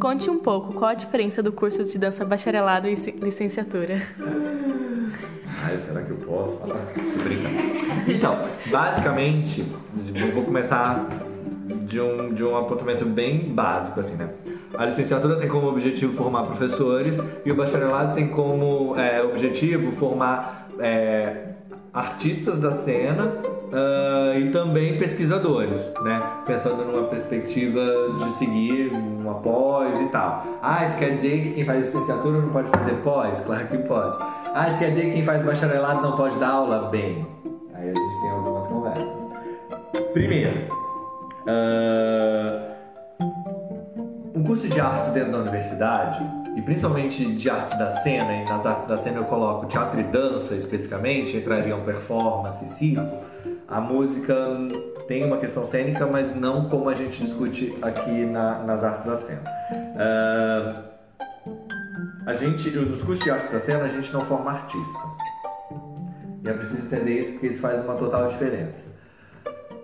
[0.02, 4.02] Conte um pouco qual a diferença do curso de dança bacharelado e licenciatura.
[5.64, 6.92] Ai, será que eu posso falar?
[8.08, 8.36] Então,
[8.68, 9.64] basicamente,
[10.34, 11.06] vou começar
[11.86, 14.30] de um, de um apontamento bem básico, assim, né?
[14.76, 20.66] A licenciatura tem como objetivo formar professores e o bacharelado tem como é, objetivo formar
[20.80, 21.50] é,
[21.94, 23.36] artistas da cena
[23.72, 26.22] uh, e também pesquisadores, né?
[26.46, 27.80] Pensando numa perspectiva
[28.18, 30.44] de seguir uma pós e tal.
[30.62, 33.40] Ah, isso quer dizer que quem faz licenciatura não pode fazer pós?
[33.40, 34.24] Claro que pode.
[34.54, 36.90] Ah, isso quer dizer que quem faz bacharelado não pode dar aula?
[36.90, 37.26] Bem,
[37.74, 39.22] aí a gente tem algumas conversas.
[40.12, 40.68] Primeiro,
[41.46, 42.72] uh,
[44.34, 46.22] um curso de artes dentro da universidade,
[46.56, 50.02] e principalmente de artes da cena, e nas artes da cena eu coloco teatro e
[50.04, 53.16] dança especificamente, entrariam performance circo,
[53.72, 54.36] a música
[55.08, 59.16] tem uma questão cênica, mas não como a gente discute aqui na, nas artes da
[59.16, 59.42] cena.
[59.72, 60.92] Uh,
[62.26, 64.98] a gente, nos cursos de artes da cena, a gente não forma artista.
[66.44, 68.92] E é preciso entender isso porque isso faz uma total diferença.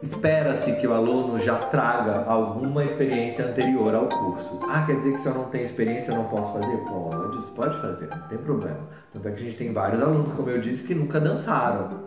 [0.03, 4.61] Espera-se que o aluno já traga alguma experiência anterior ao curso.
[4.69, 6.77] Ah, quer dizer que se eu não tenho experiência eu não posso fazer?
[6.77, 8.81] Pode, pode fazer, não tem problema.
[9.13, 12.07] Tanto é que a gente tem vários alunos, como eu disse, que nunca dançaram.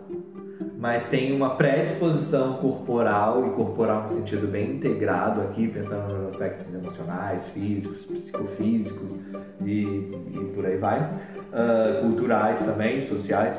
[0.82, 6.74] Mas tem uma predisposição corporal, e corporal no sentido bem integrado aqui, pensando nos aspectos
[6.74, 9.12] emocionais, físicos, psicofísicos
[9.64, 10.98] e, e por aí vai.
[10.98, 13.56] Uh, culturais também, sociais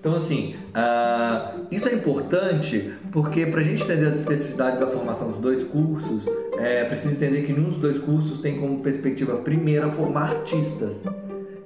[0.00, 5.32] então, assim, uh, isso é importante porque para a gente entender as especificidades da formação
[5.32, 9.90] dos dois cursos, é preciso entender que nenhum dos dois cursos tem como perspectiva primeira
[9.90, 11.00] formar artistas.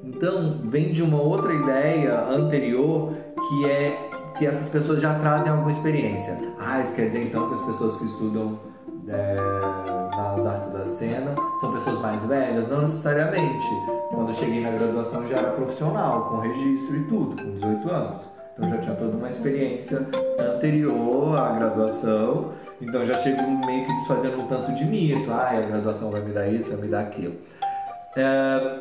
[0.03, 4.11] Então, vem de uma outra ideia anterior que é
[4.41, 6.35] que essas pessoas já trazem alguma experiência.
[6.59, 8.59] Ah, isso quer dizer então que as pessoas que estudam
[9.07, 9.35] é,
[10.17, 12.67] nas artes da cena são pessoas mais velhas?
[12.67, 13.67] Não necessariamente.
[14.09, 18.21] Quando eu cheguei na graduação já era profissional, com registro e tudo, com 18 anos.
[18.57, 24.41] Então já tinha toda uma experiência anterior à graduação, então já chego meio que desfazendo
[24.41, 25.31] um tanto de mito.
[25.31, 27.35] Ah, a graduação vai me dar isso, vai me dar aquilo.
[28.17, 28.81] É,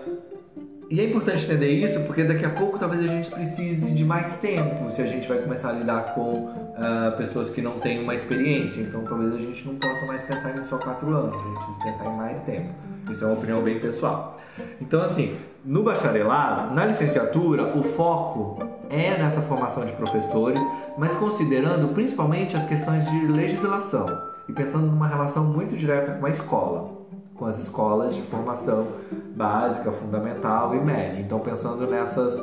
[0.90, 4.38] e é importante entender isso porque daqui a pouco talvez a gente precise de mais
[4.38, 8.16] tempo se a gente vai começar a lidar com uh, pessoas que não têm uma
[8.16, 8.82] experiência.
[8.82, 11.84] Então talvez a gente não possa mais pensar em só quatro anos, a gente precisa
[11.84, 12.70] pensar em mais tempo.
[13.12, 14.40] Isso é uma opinião bem pessoal.
[14.82, 18.58] Então, assim, no bacharelado, na licenciatura, o foco
[18.90, 20.60] é nessa formação de professores,
[20.98, 24.08] mas considerando principalmente as questões de legislação
[24.48, 26.99] e pensando numa relação muito direta com a escola
[27.40, 28.86] com as escolas de formação
[29.34, 31.22] básica, fundamental e média.
[31.22, 32.38] Então, pensando nessas,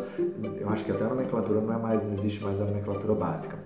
[0.59, 3.59] eu acho que até a nomenclatura não é mais, não existe mais a nomenclatura básica.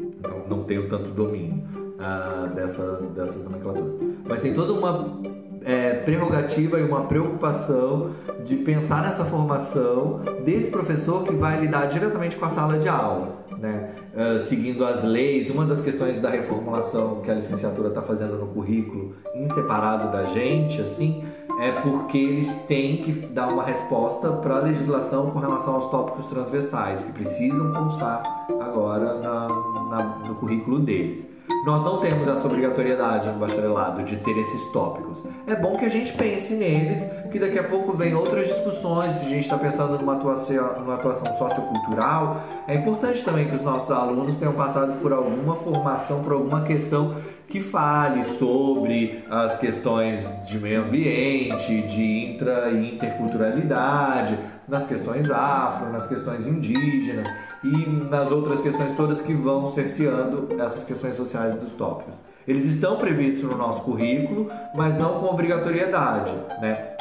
[0.00, 1.64] Então, não tenho tanto domínio
[1.98, 3.92] uh, dessa, dessas nomenclaturas.
[4.28, 5.20] Mas tem toda uma
[5.64, 8.12] é, prerrogativa e uma preocupação
[8.44, 13.47] de pensar nessa formação desse professor que vai lidar diretamente com a sala de aula
[13.60, 15.50] né, uh, seguindo as leis.
[15.50, 20.26] Uma das questões da reformulação que a licenciatura está fazendo no currículo, em separado da
[20.26, 21.24] gente, assim,
[21.60, 26.26] é porque eles têm que dar uma resposta para a legislação com relação aos tópicos
[26.26, 28.22] transversais, que precisam constar
[28.60, 29.48] agora na,
[29.90, 31.26] na, no currículo deles.
[31.64, 35.18] Nós não temos essa obrigatoriedade no bacharelado de ter esses tópicos.
[35.46, 39.16] É bom que a gente pense neles, que daqui a pouco vem outras discussões.
[39.16, 43.62] Se a gente está pensando numa atuação, numa atuação sociocultural, é importante também que os
[43.62, 47.16] nossos alunos tenham passado por alguma formação, por alguma questão
[47.48, 55.90] que fale sobre as questões de meio ambiente, de intra e interculturalidade, nas questões afro,
[55.90, 57.26] nas questões indígenas
[57.64, 62.14] e nas outras questões todas que vão cerceando essas questões sociais dos tópicos.
[62.46, 66.96] Eles estão previstos no nosso currículo, mas não com obrigatoriedade, né?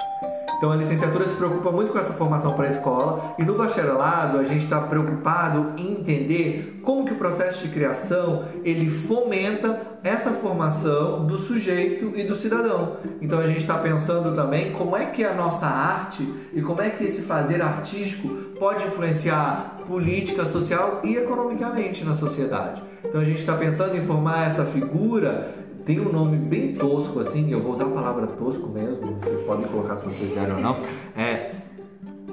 [0.57, 4.39] Então a licenciatura se preocupa muito com essa formação para a escola e no bacharelado
[4.39, 10.31] a gente está preocupado em entender como que o processo de criação ele fomenta essa
[10.31, 12.97] formação do sujeito e do cidadão.
[13.21, 16.89] Então a gente está pensando também como é que a nossa arte e como é
[16.89, 18.27] que esse fazer artístico
[18.57, 22.81] pode influenciar política, social e economicamente na sociedade.
[23.05, 27.49] Então a gente está pensando em formar essa figura tem um nome bem tosco assim,
[27.49, 30.75] eu vou usar a palavra tosco mesmo, vocês podem colocar se vocês querem ou não,
[31.15, 31.51] é,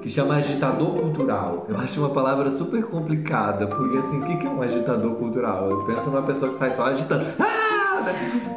[0.01, 1.65] que chama agitador cultural.
[1.69, 5.71] Eu acho uma palavra super complicada, porque assim, o que é um agitador cultural?
[5.71, 7.25] Eu penso numa pessoa que sai só agitando.
[7.39, 7.65] Ah!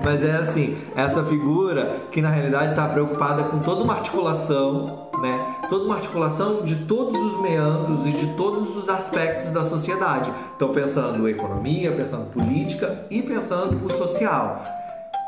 [0.04, 5.56] Mas é assim, essa figura que na realidade está preocupada com toda uma articulação, né?
[5.70, 10.30] Toda uma articulação de todos os meandros e de todos os aspectos da sociedade.
[10.56, 14.77] Então pensando economia, pensando política e pensando o social.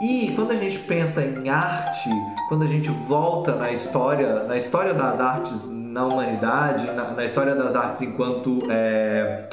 [0.00, 2.08] E quando a gente pensa em arte,
[2.48, 7.54] quando a gente volta na história, na história das artes na humanidade, na, na história
[7.54, 9.48] das artes enquanto é,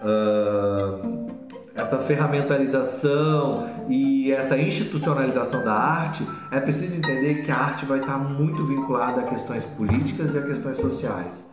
[0.00, 1.26] uh,
[1.74, 8.16] essa ferramentalização e essa institucionalização da arte, é preciso entender que a arte vai estar
[8.16, 11.51] muito vinculada a questões políticas e a questões sociais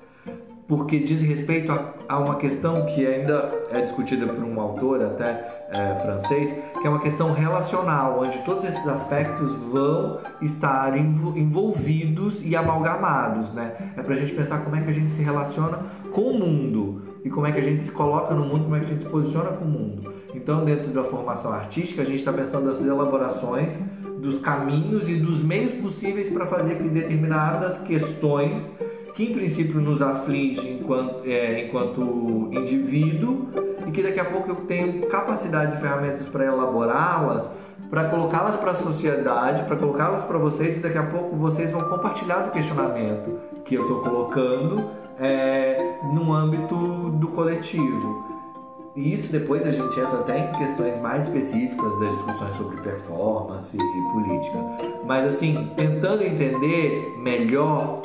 [0.70, 5.66] porque diz respeito a, a, uma questão que ainda é discutida por um autor até
[5.72, 12.56] é, francês, que é uma questão relacional, onde todos esses aspectos vão estar envolvidos e
[12.56, 13.94] amalgamados, né?
[13.98, 15.80] É para a gente pensar como é que a gente se relaciona
[16.12, 18.80] com o mundo e como é que a gente se coloca no mundo, como é
[18.82, 20.14] que a gente se posiciona com o mundo.
[20.36, 23.74] Então, dentro da formação artística, a gente está pensando nas elaborações
[24.20, 28.62] dos caminhos e dos meios possíveis para fazer que determinadas questões
[29.14, 33.50] que em princípio nos aflige enquanto, é, enquanto indivíduo
[33.88, 37.50] e que daqui a pouco eu tenho capacidade e ferramentas para elaborá-las,
[37.90, 41.82] para colocá-las para a sociedade, para colocá-las para vocês e daqui a pouco vocês vão
[41.84, 44.90] compartilhar do questionamento que eu estou colocando
[45.20, 46.76] é, no âmbito
[47.12, 48.40] do coletivo.
[48.96, 53.78] E isso depois a gente entra até em questões mais específicas das discussões sobre performance
[53.78, 54.58] e política.
[55.06, 58.02] Mas assim, tentando entender melhor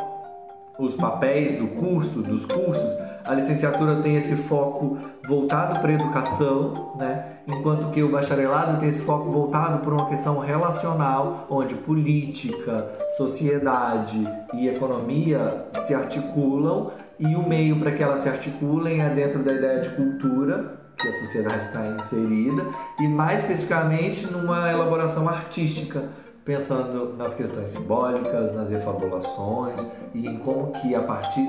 [0.79, 2.93] os papéis do curso, dos cursos,
[3.25, 7.35] a licenciatura tem esse foco voltado para a educação, né?
[7.47, 14.23] enquanto que o bacharelado tem esse foco voltado para uma questão relacional, onde política, sociedade
[14.53, 19.53] e economia se articulam e o meio para que elas se articulem é dentro da
[19.53, 22.67] ideia de cultura, que a sociedade está inserida,
[23.01, 26.05] e mais especificamente numa elaboração artística
[26.45, 29.81] pensando nas questões simbólicas, nas efabulações
[30.15, 31.47] e em como que a partir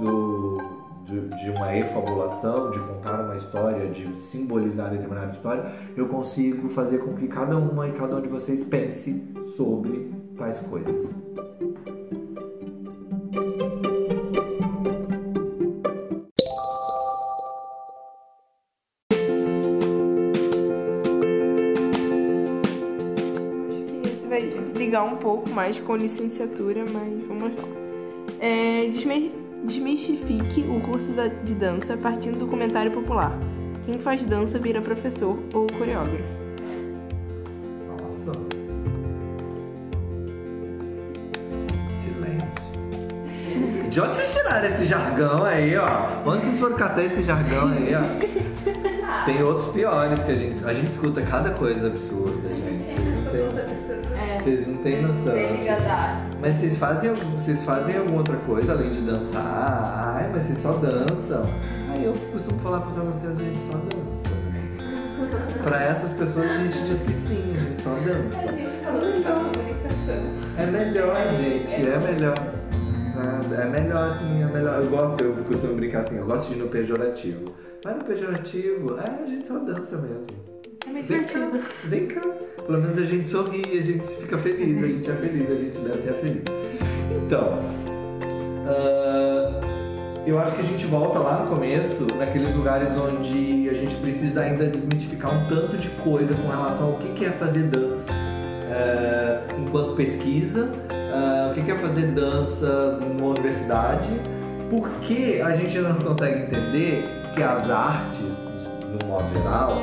[0.00, 0.58] do,
[1.04, 6.98] de, de uma efabulação, de contar uma história, de simbolizar determinada história, eu consigo fazer
[6.98, 9.22] com que cada uma e cada um de vocês pense
[9.56, 11.08] sobre tais coisas.
[24.96, 27.68] Desligar um pouco mais com licenciatura, mas vamos lá.
[28.40, 28.88] É,
[29.64, 33.38] desmistifique o curso da- de dança partindo do comentário popular.
[33.84, 36.24] Quem faz dança vira professor ou coreógrafo.
[37.88, 38.32] Nossa.
[42.02, 42.48] Silêncio.
[43.90, 46.28] De onde vocês tiraram esse jargão aí, ó?
[46.28, 49.24] Onde vocês foram catar esse jargão aí, ó?
[49.24, 50.64] Tem outros piores que a gente.
[50.64, 52.84] A gente escuta cada coisa absurda, gente.
[52.94, 54.15] Vocês não têm,
[54.46, 55.34] vocês não têm noção.
[56.40, 60.14] Mas vocês fazem, vocês fazem alguma outra coisa além de dançar?
[60.16, 61.42] Ai, mas vocês só dançam.
[61.90, 64.36] Aí eu costumo falar pra vocês, a gente só dança.
[65.64, 68.36] Pra essas pessoas a gente diz que sim, a gente só dança.
[70.58, 72.34] É melhor, gente, é melhor.
[72.38, 74.82] É é melhor assim, é melhor.
[74.82, 77.44] Eu gosto, eu costumo brincar assim, eu gosto de ir no pejorativo.
[77.84, 80.55] Mas no pejorativo, é, a gente só dança mesmo.
[80.86, 82.20] É meio cá, vem cá.
[82.64, 85.78] Pelo menos a gente sorri, a gente fica feliz, a gente é feliz, a gente
[85.78, 86.42] dança e é feliz.
[87.24, 87.58] Então,
[88.68, 89.60] ah,
[90.24, 94.42] eu acho que a gente volta lá no começo, naqueles lugares onde a gente precisa
[94.42, 98.06] ainda desmitificar um tanto de coisa com relação ao que é fazer dança.
[98.70, 100.70] Ah, enquanto pesquisa,
[101.12, 104.20] ah, o que é fazer dança numa universidade,
[104.70, 108.36] por que a gente não consegue entender que as artes,
[109.00, 109.82] no modo geral,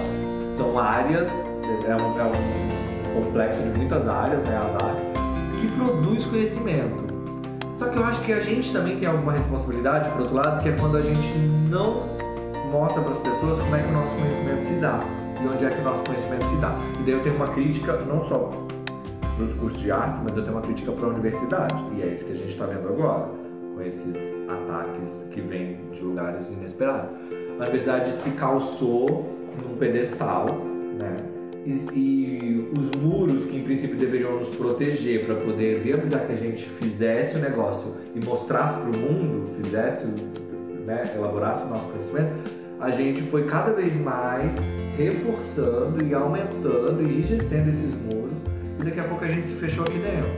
[0.58, 5.04] são áreas, é um, é um complexo de muitas áreas, né, as artes,
[5.62, 7.04] que produz conhecimento.
[7.78, 10.70] Só que eu acho que a gente também tem alguma responsabilidade, por outro lado, que
[10.70, 11.38] é quando a gente
[11.70, 12.08] não
[12.72, 15.00] mostra para as pessoas como é que o nosso conhecimento se dá
[15.42, 16.76] e onde é que o nosso conhecimento se dá.
[17.00, 18.52] E daí eu tenho uma crítica não só
[19.36, 21.76] para os cursos de artes, mas eu tenho uma crítica para a universidade.
[21.96, 23.30] E é isso que a gente está vendo agora,
[23.76, 27.10] com esses ataques que vêm de lugares inesperados.
[27.60, 30.46] A universidade se calçou num pedestal,
[30.98, 31.16] né?
[31.66, 36.36] E, e os muros que em princípio deveriam nos proteger para poder viabilizar que a
[36.36, 40.06] gente fizesse o negócio e mostrasse para o mundo, fizesse,
[40.86, 44.52] né, elaborasse o nosso conhecimento, a gente foi cada vez mais
[44.98, 48.38] reforçando e aumentando e enrijecendo esses muros
[48.80, 50.30] e daqui a pouco a gente se fechou aqui dentro.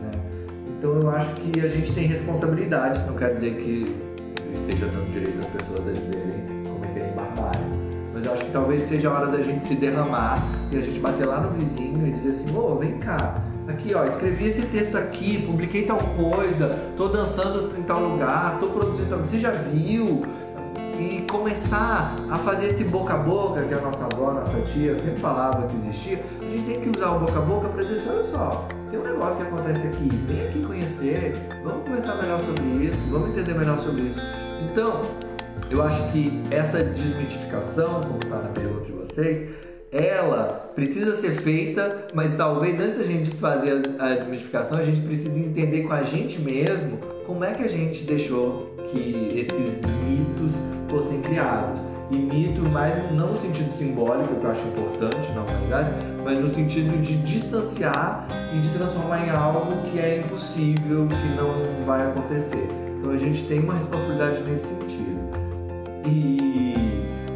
[0.00, 0.10] né?
[0.78, 3.94] Então eu acho que a gente tem responsabilidade, isso não quer dizer que
[4.54, 6.37] esteja dando direito às pessoas a dizerem,
[8.32, 11.40] acho que talvez seja a hora da gente se derramar e a gente bater lá
[11.40, 13.34] no vizinho e dizer assim, ô, vem cá,
[13.66, 18.68] aqui ó, escrevi esse texto aqui, publiquei tal coisa, tô dançando em tal lugar, tô
[18.68, 20.22] produzindo tal você já viu?
[20.98, 25.20] E começar a fazer esse boca a boca, que a nossa avó, nossa tia sempre
[25.20, 28.10] falava que existia, a gente tem que usar o boca a boca para dizer assim,
[28.10, 32.64] olha só, tem um negócio que acontece aqui, vem aqui conhecer, vamos conversar melhor sobre
[32.64, 34.20] isso, vamos entender melhor sobre isso.
[34.72, 35.02] Então,
[35.70, 39.48] eu acho que essa desmitificação, como está na pergunta de vocês,
[39.90, 45.38] ela precisa ser feita, mas talvez antes da gente fazer a desmitificação, a gente precisa
[45.38, 50.52] entender com a gente mesmo como é que a gente deixou que esses mitos
[50.88, 51.82] fossem criados.
[52.10, 55.90] E mito, mais não no sentido simbólico, que eu acho importante na humanidade,
[56.24, 61.84] mas no sentido de distanciar e de transformar em algo que é impossível, que não
[61.84, 62.66] vai acontecer.
[62.98, 65.17] Então a gente tem uma responsabilidade nesse sentido.
[66.06, 66.74] E,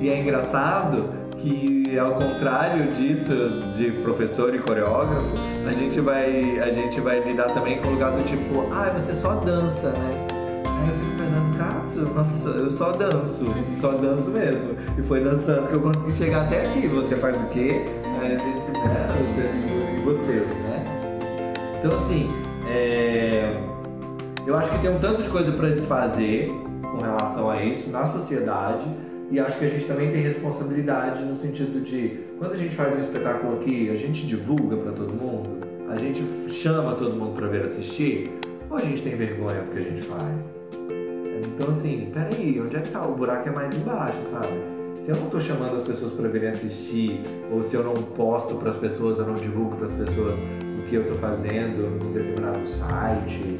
[0.00, 3.32] e é engraçado que ao contrário disso
[3.76, 5.36] de professor e coreógrafo,
[5.68, 9.12] a gente vai a gente vai lidar também com o lugar do tipo, ah, você
[9.14, 10.26] só dança, né?
[10.66, 13.44] Aí eu fico pensando, Katsu, nossa, eu só danço,
[13.80, 14.76] só danço mesmo.
[14.98, 16.86] E foi dançando que eu consegui chegar até aqui.
[16.88, 17.84] Você faz o quê?
[18.20, 19.08] Aí a gente, né?
[19.10, 19.42] Você,
[19.96, 20.32] e você,
[20.62, 20.84] né?
[21.78, 22.30] Então assim,
[22.68, 23.60] é,
[24.46, 26.61] eu acho que tem um tanto de coisa para desfazer
[26.92, 28.86] com relação a isso na sociedade
[29.30, 32.94] e acho que a gente também tem responsabilidade no sentido de quando a gente faz
[32.94, 36.22] um espetáculo aqui, a gente divulga para todo mundo, a gente
[36.52, 38.30] chama todo mundo para vir assistir,
[38.68, 40.34] ou a gente tem vergonha do que a gente faz?
[41.46, 43.06] Então assim, peraí, onde é que tá?
[43.06, 44.52] O buraco é mais embaixo, sabe?
[45.02, 48.54] Se eu não tô chamando as pessoas para virem assistir, ou se eu não posto
[48.56, 52.12] para as pessoas, eu não divulgo para as pessoas o que eu tô fazendo num
[52.12, 53.58] determinado site,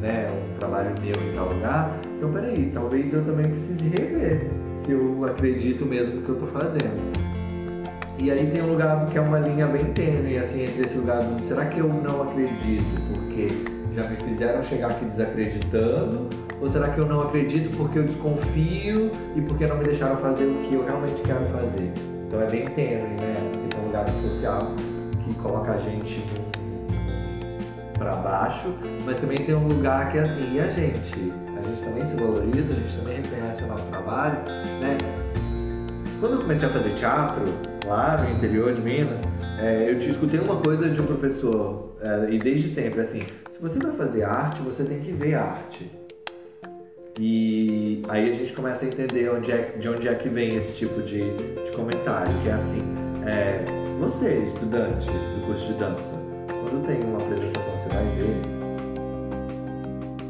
[0.00, 4.50] né, um trabalho meu em tal lugar, então peraí, talvez eu também precise rever
[4.84, 7.30] se eu acredito mesmo no que eu tô fazendo.
[8.18, 11.22] E aí tem um lugar que é uma linha bem tênue, assim, entre esse lugar
[11.22, 13.48] do será que eu não acredito porque
[13.94, 16.28] já me fizeram chegar aqui desacreditando,
[16.60, 20.44] Ou será que eu não acredito porque eu desconfio e porque não me deixaram fazer
[20.44, 21.90] o que eu realmente quero fazer?
[22.26, 23.50] Então é bem tênue, né?
[23.70, 24.74] Tem um lugar social
[25.24, 26.22] que coloca a gente
[28.00, 28.74] para baixo,
[29.04, 31.32] mas também tem um lugar que é assim, e a gente?
[31.58, 34.38] A gente também se valoriza, a gente também reconhece o nosso trabalho,
[34.80, 34.96] né?
[36.18, 37.44] Quando eu comecei a fazer teatro,
[37.86, 39.20] lá no interior de Minas,
[39.58, 43.60] é, eu te escutei uma coisa de um professor, é, e desde sempre, assim, se
[43.60, 45.90] você vai fazer arte, você tem que ver arte.
[47.18, 50.72] E aí a gente começa a entender onde é, de onde é que vem esse
[50.72, 52.82] tipo de, de comentário, que é assim,
[53.26, 53.62] é,
[54.00, 56.10] você, estudante do curso de dança,
[56.48, 57.69] quando tem uma apresentação,
[58.00, 58.40] vai ver.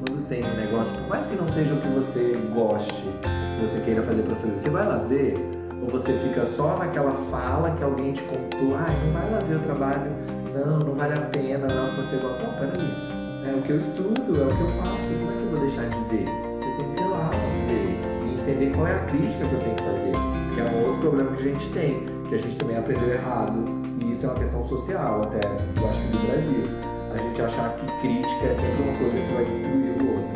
[0.01, 3.81] Quando tem um negócio, por mais que não seja o que você goste, que você
[3.85, 5.35] queira fazer para fazer, você vai lá ver
[5.83, 9.57] ou você fica só naquela fala que alguém te contou, ah, não vai lá ver
[9.57, 10.11] o trabalho,
[10.55, 12.43] não, não vale a pena, não, você gosta.
[12.43, 15.43] Não, peraí, é o que eu estudo, é o que eu faço, como é que
[15.43, 16.29] eu vou deixar de ver?
[16.29, 17.31] Eu tenho que ir lá
[17.67, 20.13] ver e entender qual é a crítica que eu tenho que fazer,
[20.55, 23.65] que é um outro problema que a gente tem, que a gente também aprendeu errado,
[24.05, 26.90] e isso é uma questão social até, eu acho do Brasil.
[27.13, 30.33] A gente achar que crítica é sempre uma coisa que vai destruir o outro,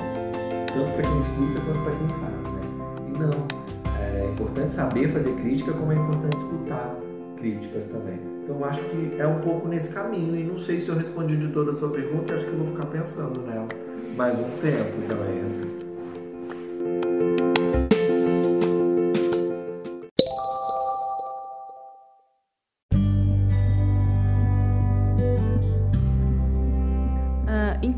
[0.74, 2.62] tanto para quem escuta quanto para quem faz, né?
[3.08, 3.64] E não,
[4.34, 6.96] importante saber fazer crítica, como é importante escutar
[7.38, 8.18] críticas também.
[8.42, 11.48] Então acho que é um pouco nesse caminho e não sei se eu respondi de
[11.48, 13.68] toda a sua pergunta, acho que eu vou ficar pensando nela
[14.16, 15.40] mais um tempo também.
[15.46, 15.78] Assim.
[15.80, 15.83] Ah,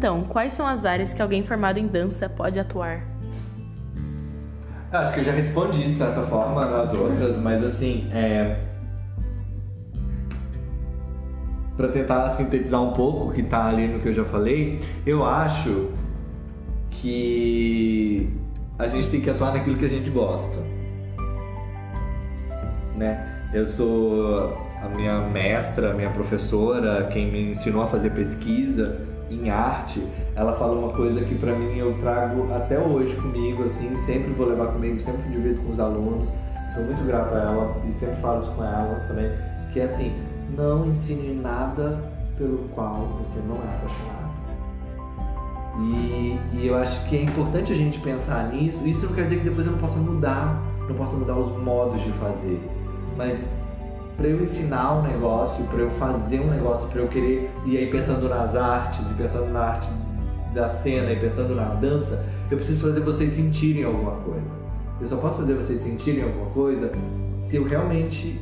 [0.07, 3.03] então, quais são as áreas que alguém formado em dança pode atuar?
[4.93, 8.57] Acho que eu já respondi de certa forma nas outras, mas assim, é.
[11.77, 15.25] Pra tentar sintetizar um pouco o que tá ali no que eu já falei, eu
[15.25, 15.91] acho
[16.89, 18.31] que
[18.79, 20.57] a gente tem que atuar naquilo que a gente gosta.
[22.95, 23.49] Né?
[23.53, 29.51] Eu sou a minha mestra, a minha professora, quem me ensinou a fazer pesquisa em
[29.51, 34.33] arte, ela fala uma coisa que para mim eu trago até hoje comigo, assim, sempre
[34.33, 36.29] vou levar comigo, sempre divido com os alunos.
[36.75, 39.31] Sou muito grato a ela e sempre falo isso com ela também,
[39.73, 40.13] que é assim,
[40.57, 41.99] não ensine nada
[42.37, 44.27] pelo qual você não é apaixonado.
[45.79, 48.87] E, e eu acho que é importante a gente pensar nisso.
[48.87, 52.03] Isso não quer dizer que depois eu não possa mudar, não possa mudar os modos
[52.03, 52.61] de fazer,
[53.17, 53.39] mas
[54.17, 57.91] para eu ensinar um negócio, para eu fazer um negócio, para eu querer e aí
[57.91, 59.91] pensando nas artes e pensando na arte
[60.55, 64.47] da cena e pensando na dança, eu preciso fazer vocês sentirem alguma coisa.
[65.01, 66.91] Eu só posso fazer vocês sentirem alguma coisa
[67.43, 68.41] se eu realmente,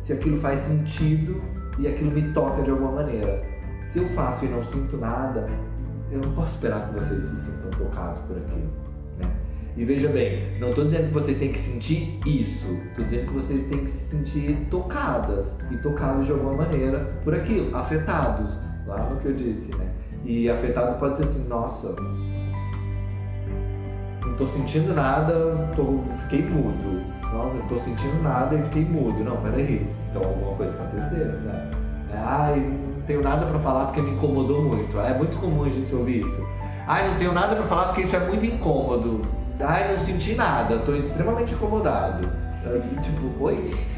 [0.00, 1.40] se aquilo faz sentido
[1.78, 3.44] e aquilo me toca de alguma maneira.
[3.88, 5.48] Se eu faço e não sinto nada,
[6.10, 8.89] eu não posso esperar que vocês se sintam tocados por aquilo.
[9.76, 13.34] E veja bem, não estou dizendo que vocês têm que sentir isso, estou dizendo que
[13.34, 18.98] vocês têm que se sentir tocadas e tocados de alguma maneira por aquilo, afetados, lá
[19.08, 19.86] no que eu disse, né?
[20.24, 21.94] E afetado pode ser assim, nossa,
[24.22, 25.32] não estou sentindo nada,
[25.74, 27.04] tô, fiquei mudo.
[27.32, 29.22] Não, não estou sentindo nada e fiquei mudo.
[29.22, 31.70] Não, peraí, então alguma coisa aconteceu, né?
[32.12, 34.98] Ai, não tenho nada para falar porque me incomodou muito.
[34.98, 36.46] É muito comum a gente ouvir isso.
[36.86, 39.22] Ai, não tenho nada para falar porque isso é muito incômodo.
[39.62, 42.28] Ai, não senti nada, tô extremamente incomodado.
[43.02, 43.74] tipo, oi?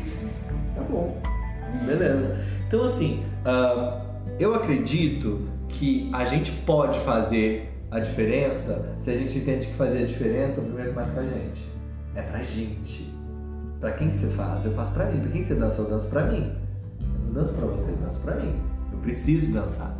[0.75, 1.21] Tá bom.
[1.85, 2.41] Beleza.
[2.67, 4.01] Então, assim, uh,
[4.39, 10.05] eu acredito que a gente pode fazer a diferença se a gente entende que fazer
[10.05, 11.71] a diferença primeiro começa com a gente.
[12.15, 13.13] É pra gente.
[13.81, 14.65] Pra quem que você faz?
[14.65, 15.21] Eu faço pra mim.
[15.21, 15.81] Pra quem você dança?
[15.83, 16.53] Eu danço pra mim.
[17.01, 18.55] Eu não danço pra você, eu danço pra mim.
[18.93, 19.95] Eu preciso dançar.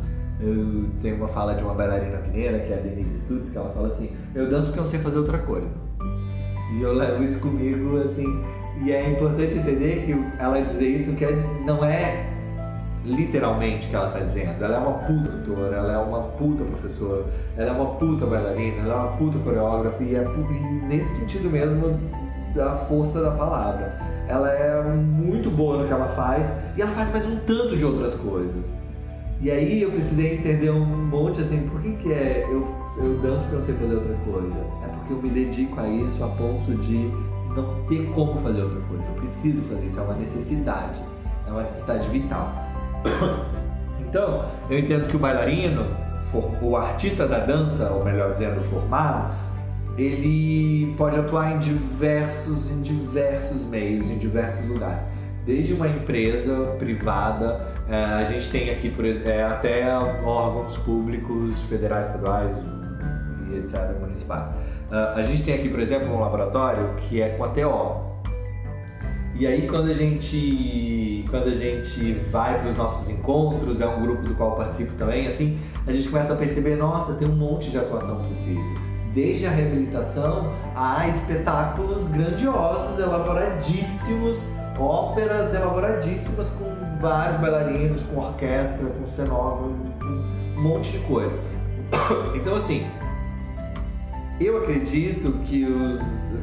[0.45, 3.69] Eu tenho uma fala de uma bailarina mineira, que é a Denise Stutz, que ela
[3.69, 5.67] fala assim: Eu danço porque eu não sei fazer outra coisa.
[6.77, 8.43] E eu levo isso comigo, assim.
[8.83, 11.31] E é importante entender que ela dizer isso quer,
[11.65, 12.29] não é
[13.05, 14.63] literalmente o que ela está dizendo.
[14.63, 17.25] Ela é uma puta doutora, ela é uma puta professora,
[17.55, 20.25] ela é uma puta bailarina, ela é uma puta coreógrafa e é
[20.87, 21.97] nesse sentido mesmo
[22.55, 23.97] da força da palavra.
[24.27, 27.85] Ela é muito boa no que ela faz e ela faz mais um tanto de
[27.85, 28.82] outras coisas.
[29.43, 32.65] E aí eu precisei entender um monte assim, por que, que é eu,
[32.95, 34.55] eu danço eu não sei fazer outra coisa?
[34.81, 37.11] É porque eu me dedico a isso a ponto de
[37.53, 39.03] não ter como fazer outra coisa.
[39.03, 40.97] Eu preciso fazer isso, é uma necessidade,
[41.45, 42.55] é uma necessidade vital.
[43.99, 45.87] Então, eu entendo que o bailarino,
[46.61, 49.33] o artista da dança, ou melhor dizendo, formado,
[49.97, 55.01] ele pode atuar em diversos, em diversos meios, em diversos lugares.
[55.47, 59.85] Desde uma empresa privada é, a gente tem aqui, por é, até
[60.23, 62.55] órgãos públicos, federais, estaduais
[63.49, 64.45] e etc., municipais.
[64.89, 68.13] Uh, a gente tem aqui, por exemplo, um laboratório que é com a TO.
[69.35, 74.01] E aí quando a gente quando a gente vai para os nossos encontros, é um
[74.03, 77.35] grupo do qual eu participo também, assim, a gente começa a perceber, nossa, tem um
[77.35, 78.63] monte de atuação possível.
[79.15, 84.37] Desde a reabilitação a espetáculos grandiosos, elaboradíssimos,
[84.77, 86.72] óperas elaboradíssimas com
[87.03, 89.75] vários bailarinos, com orquestra, com cenógrafo,
[90.57, 91.37] um monte de coisa.
[92.33, 92.87] Então assim,
[94.39, 96.01] eu acredito que os,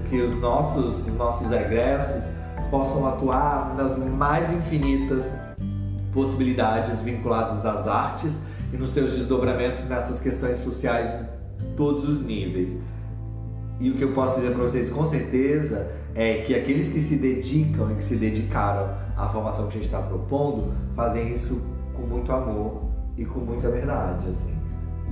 [0.08, 2.24] que os nossos, os nossos egressos
[2.70, 5.24] possam atuar nas mais infinitas
[6.12, 8.32] possibilidades vinculadas às artes
[8.72, 11.18] e nos seus desdobramentos nessas questões sociais
[11.60, 12.70] em todos os níveis.
[13.80, 17.16] E o que eu posso dizer para vocês com certeza é que aqueles que se
[17.16, 18.90] dedicam e que se dedicaram
[19.24, 21.60] à formação que a gente está propondo fazem isso
[21.94, 22.82] com muito amor
[23.16, 24.54] e com muita verdade, assim.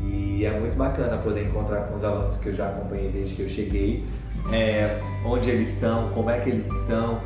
[0.00, 3.42] E é muito bacana poder encontrar com os alunos que eu já acompanhei desde que
[3.42, 4.06] eu cheguei,
[4.52, 7.20] é, onde eles estão, como é que eles estão,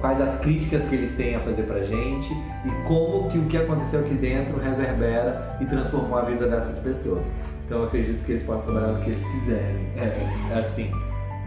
[0.00, 3.56] quais as críticas que eles têm a fazer pra gente e como que o que
[3.56, 7.26] aconteceu aqui dentro reverbera e transformou a vida dessas pessoas.
[7.64, 10.90] Então eu acredito que eles podem trabalhar o que eles quiserem, é, assim.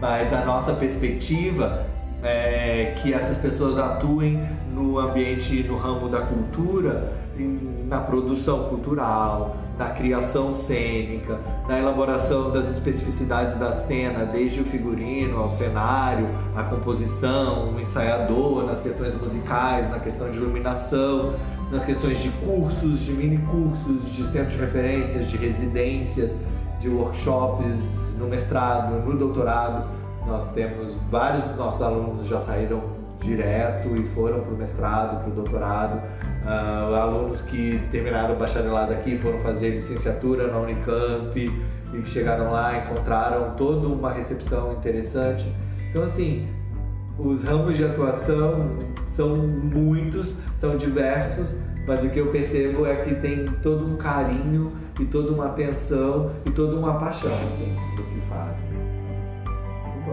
[0.00, 1.86] Mas a nossa perspectiva
[2.24, 4.40] é que essas pessoas atuem
[4.72, 7.12] no ambiente, no ramo da cultura,
[7.86, 15.38] na produção cultural, na criação cênica, na elaboração das especificidades da cena, desde o figurino
[15.38, 21.34] ao cenário, a composição, o ensaiador, nas questões musicais, na questão de iluminação,
[21.70, 26.30] nas questões de cursos, de mini cursos, de centros de referências, de residências,
[26.80, 27.78] de workshops
[28.18, 30.03] no mestrado, no doutorado.
[30.26, 32.82] Nós temos vários dos nossos alunos já saíram
[33.20, 36.02] direto e foram para o mestrado, para o doutorado.
[36.44, 42.78] Uh, alunos que terminaram o bacharelado aqui foram fazer licenciatura na Unicamp e chegaram lá
[42.78, 45.50] encontraram toda uma recepção interessante.
[45.90, 46.48] Então, assim,
[47.18, 48.78] os ramos de atuação
[49.14, 51.54] são muitos, são diversos,
[51.86, 56.32] mas o que eu percebo é que tem todo um carinho e toda uma atenção
[56.44, 58.83] e toda uma paixão assim, do que fazem.
[60.04, 60.10] De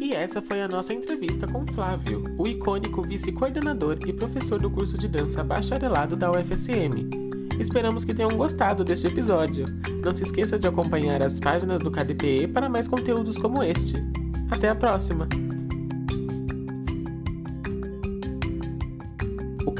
[0.00, 4.98] E essa foi a nossa entrevista com Flávio, o icônico vice-coordenador e professor do curso
[4.98, 7.08] de dança bacharelado da UFSM.
[7.60, 9.66] Esperamos que tenham gostado deste episódio.
[10.04, 14.02] Não se esqueça de acompanhar as páginas do KDPE para mais conteúdos como este.
[14.50, 15.28] Até a próxima!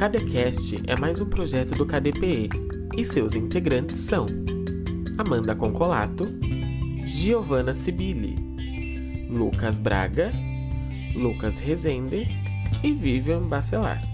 [0.01, 2.49] KDCast é mais um projeto do KDPE
[2.97, 4.25] e seus integrantes são
[5.19, 6.25] Amanda Concolato,
[7.05, 8.35] Giovanna Sibili,
[9.29, 10.33] Lucas Braga,
[11.15, 12.27] Lucas Rezende
[12.83, 14.10] e Vivian Bacelar.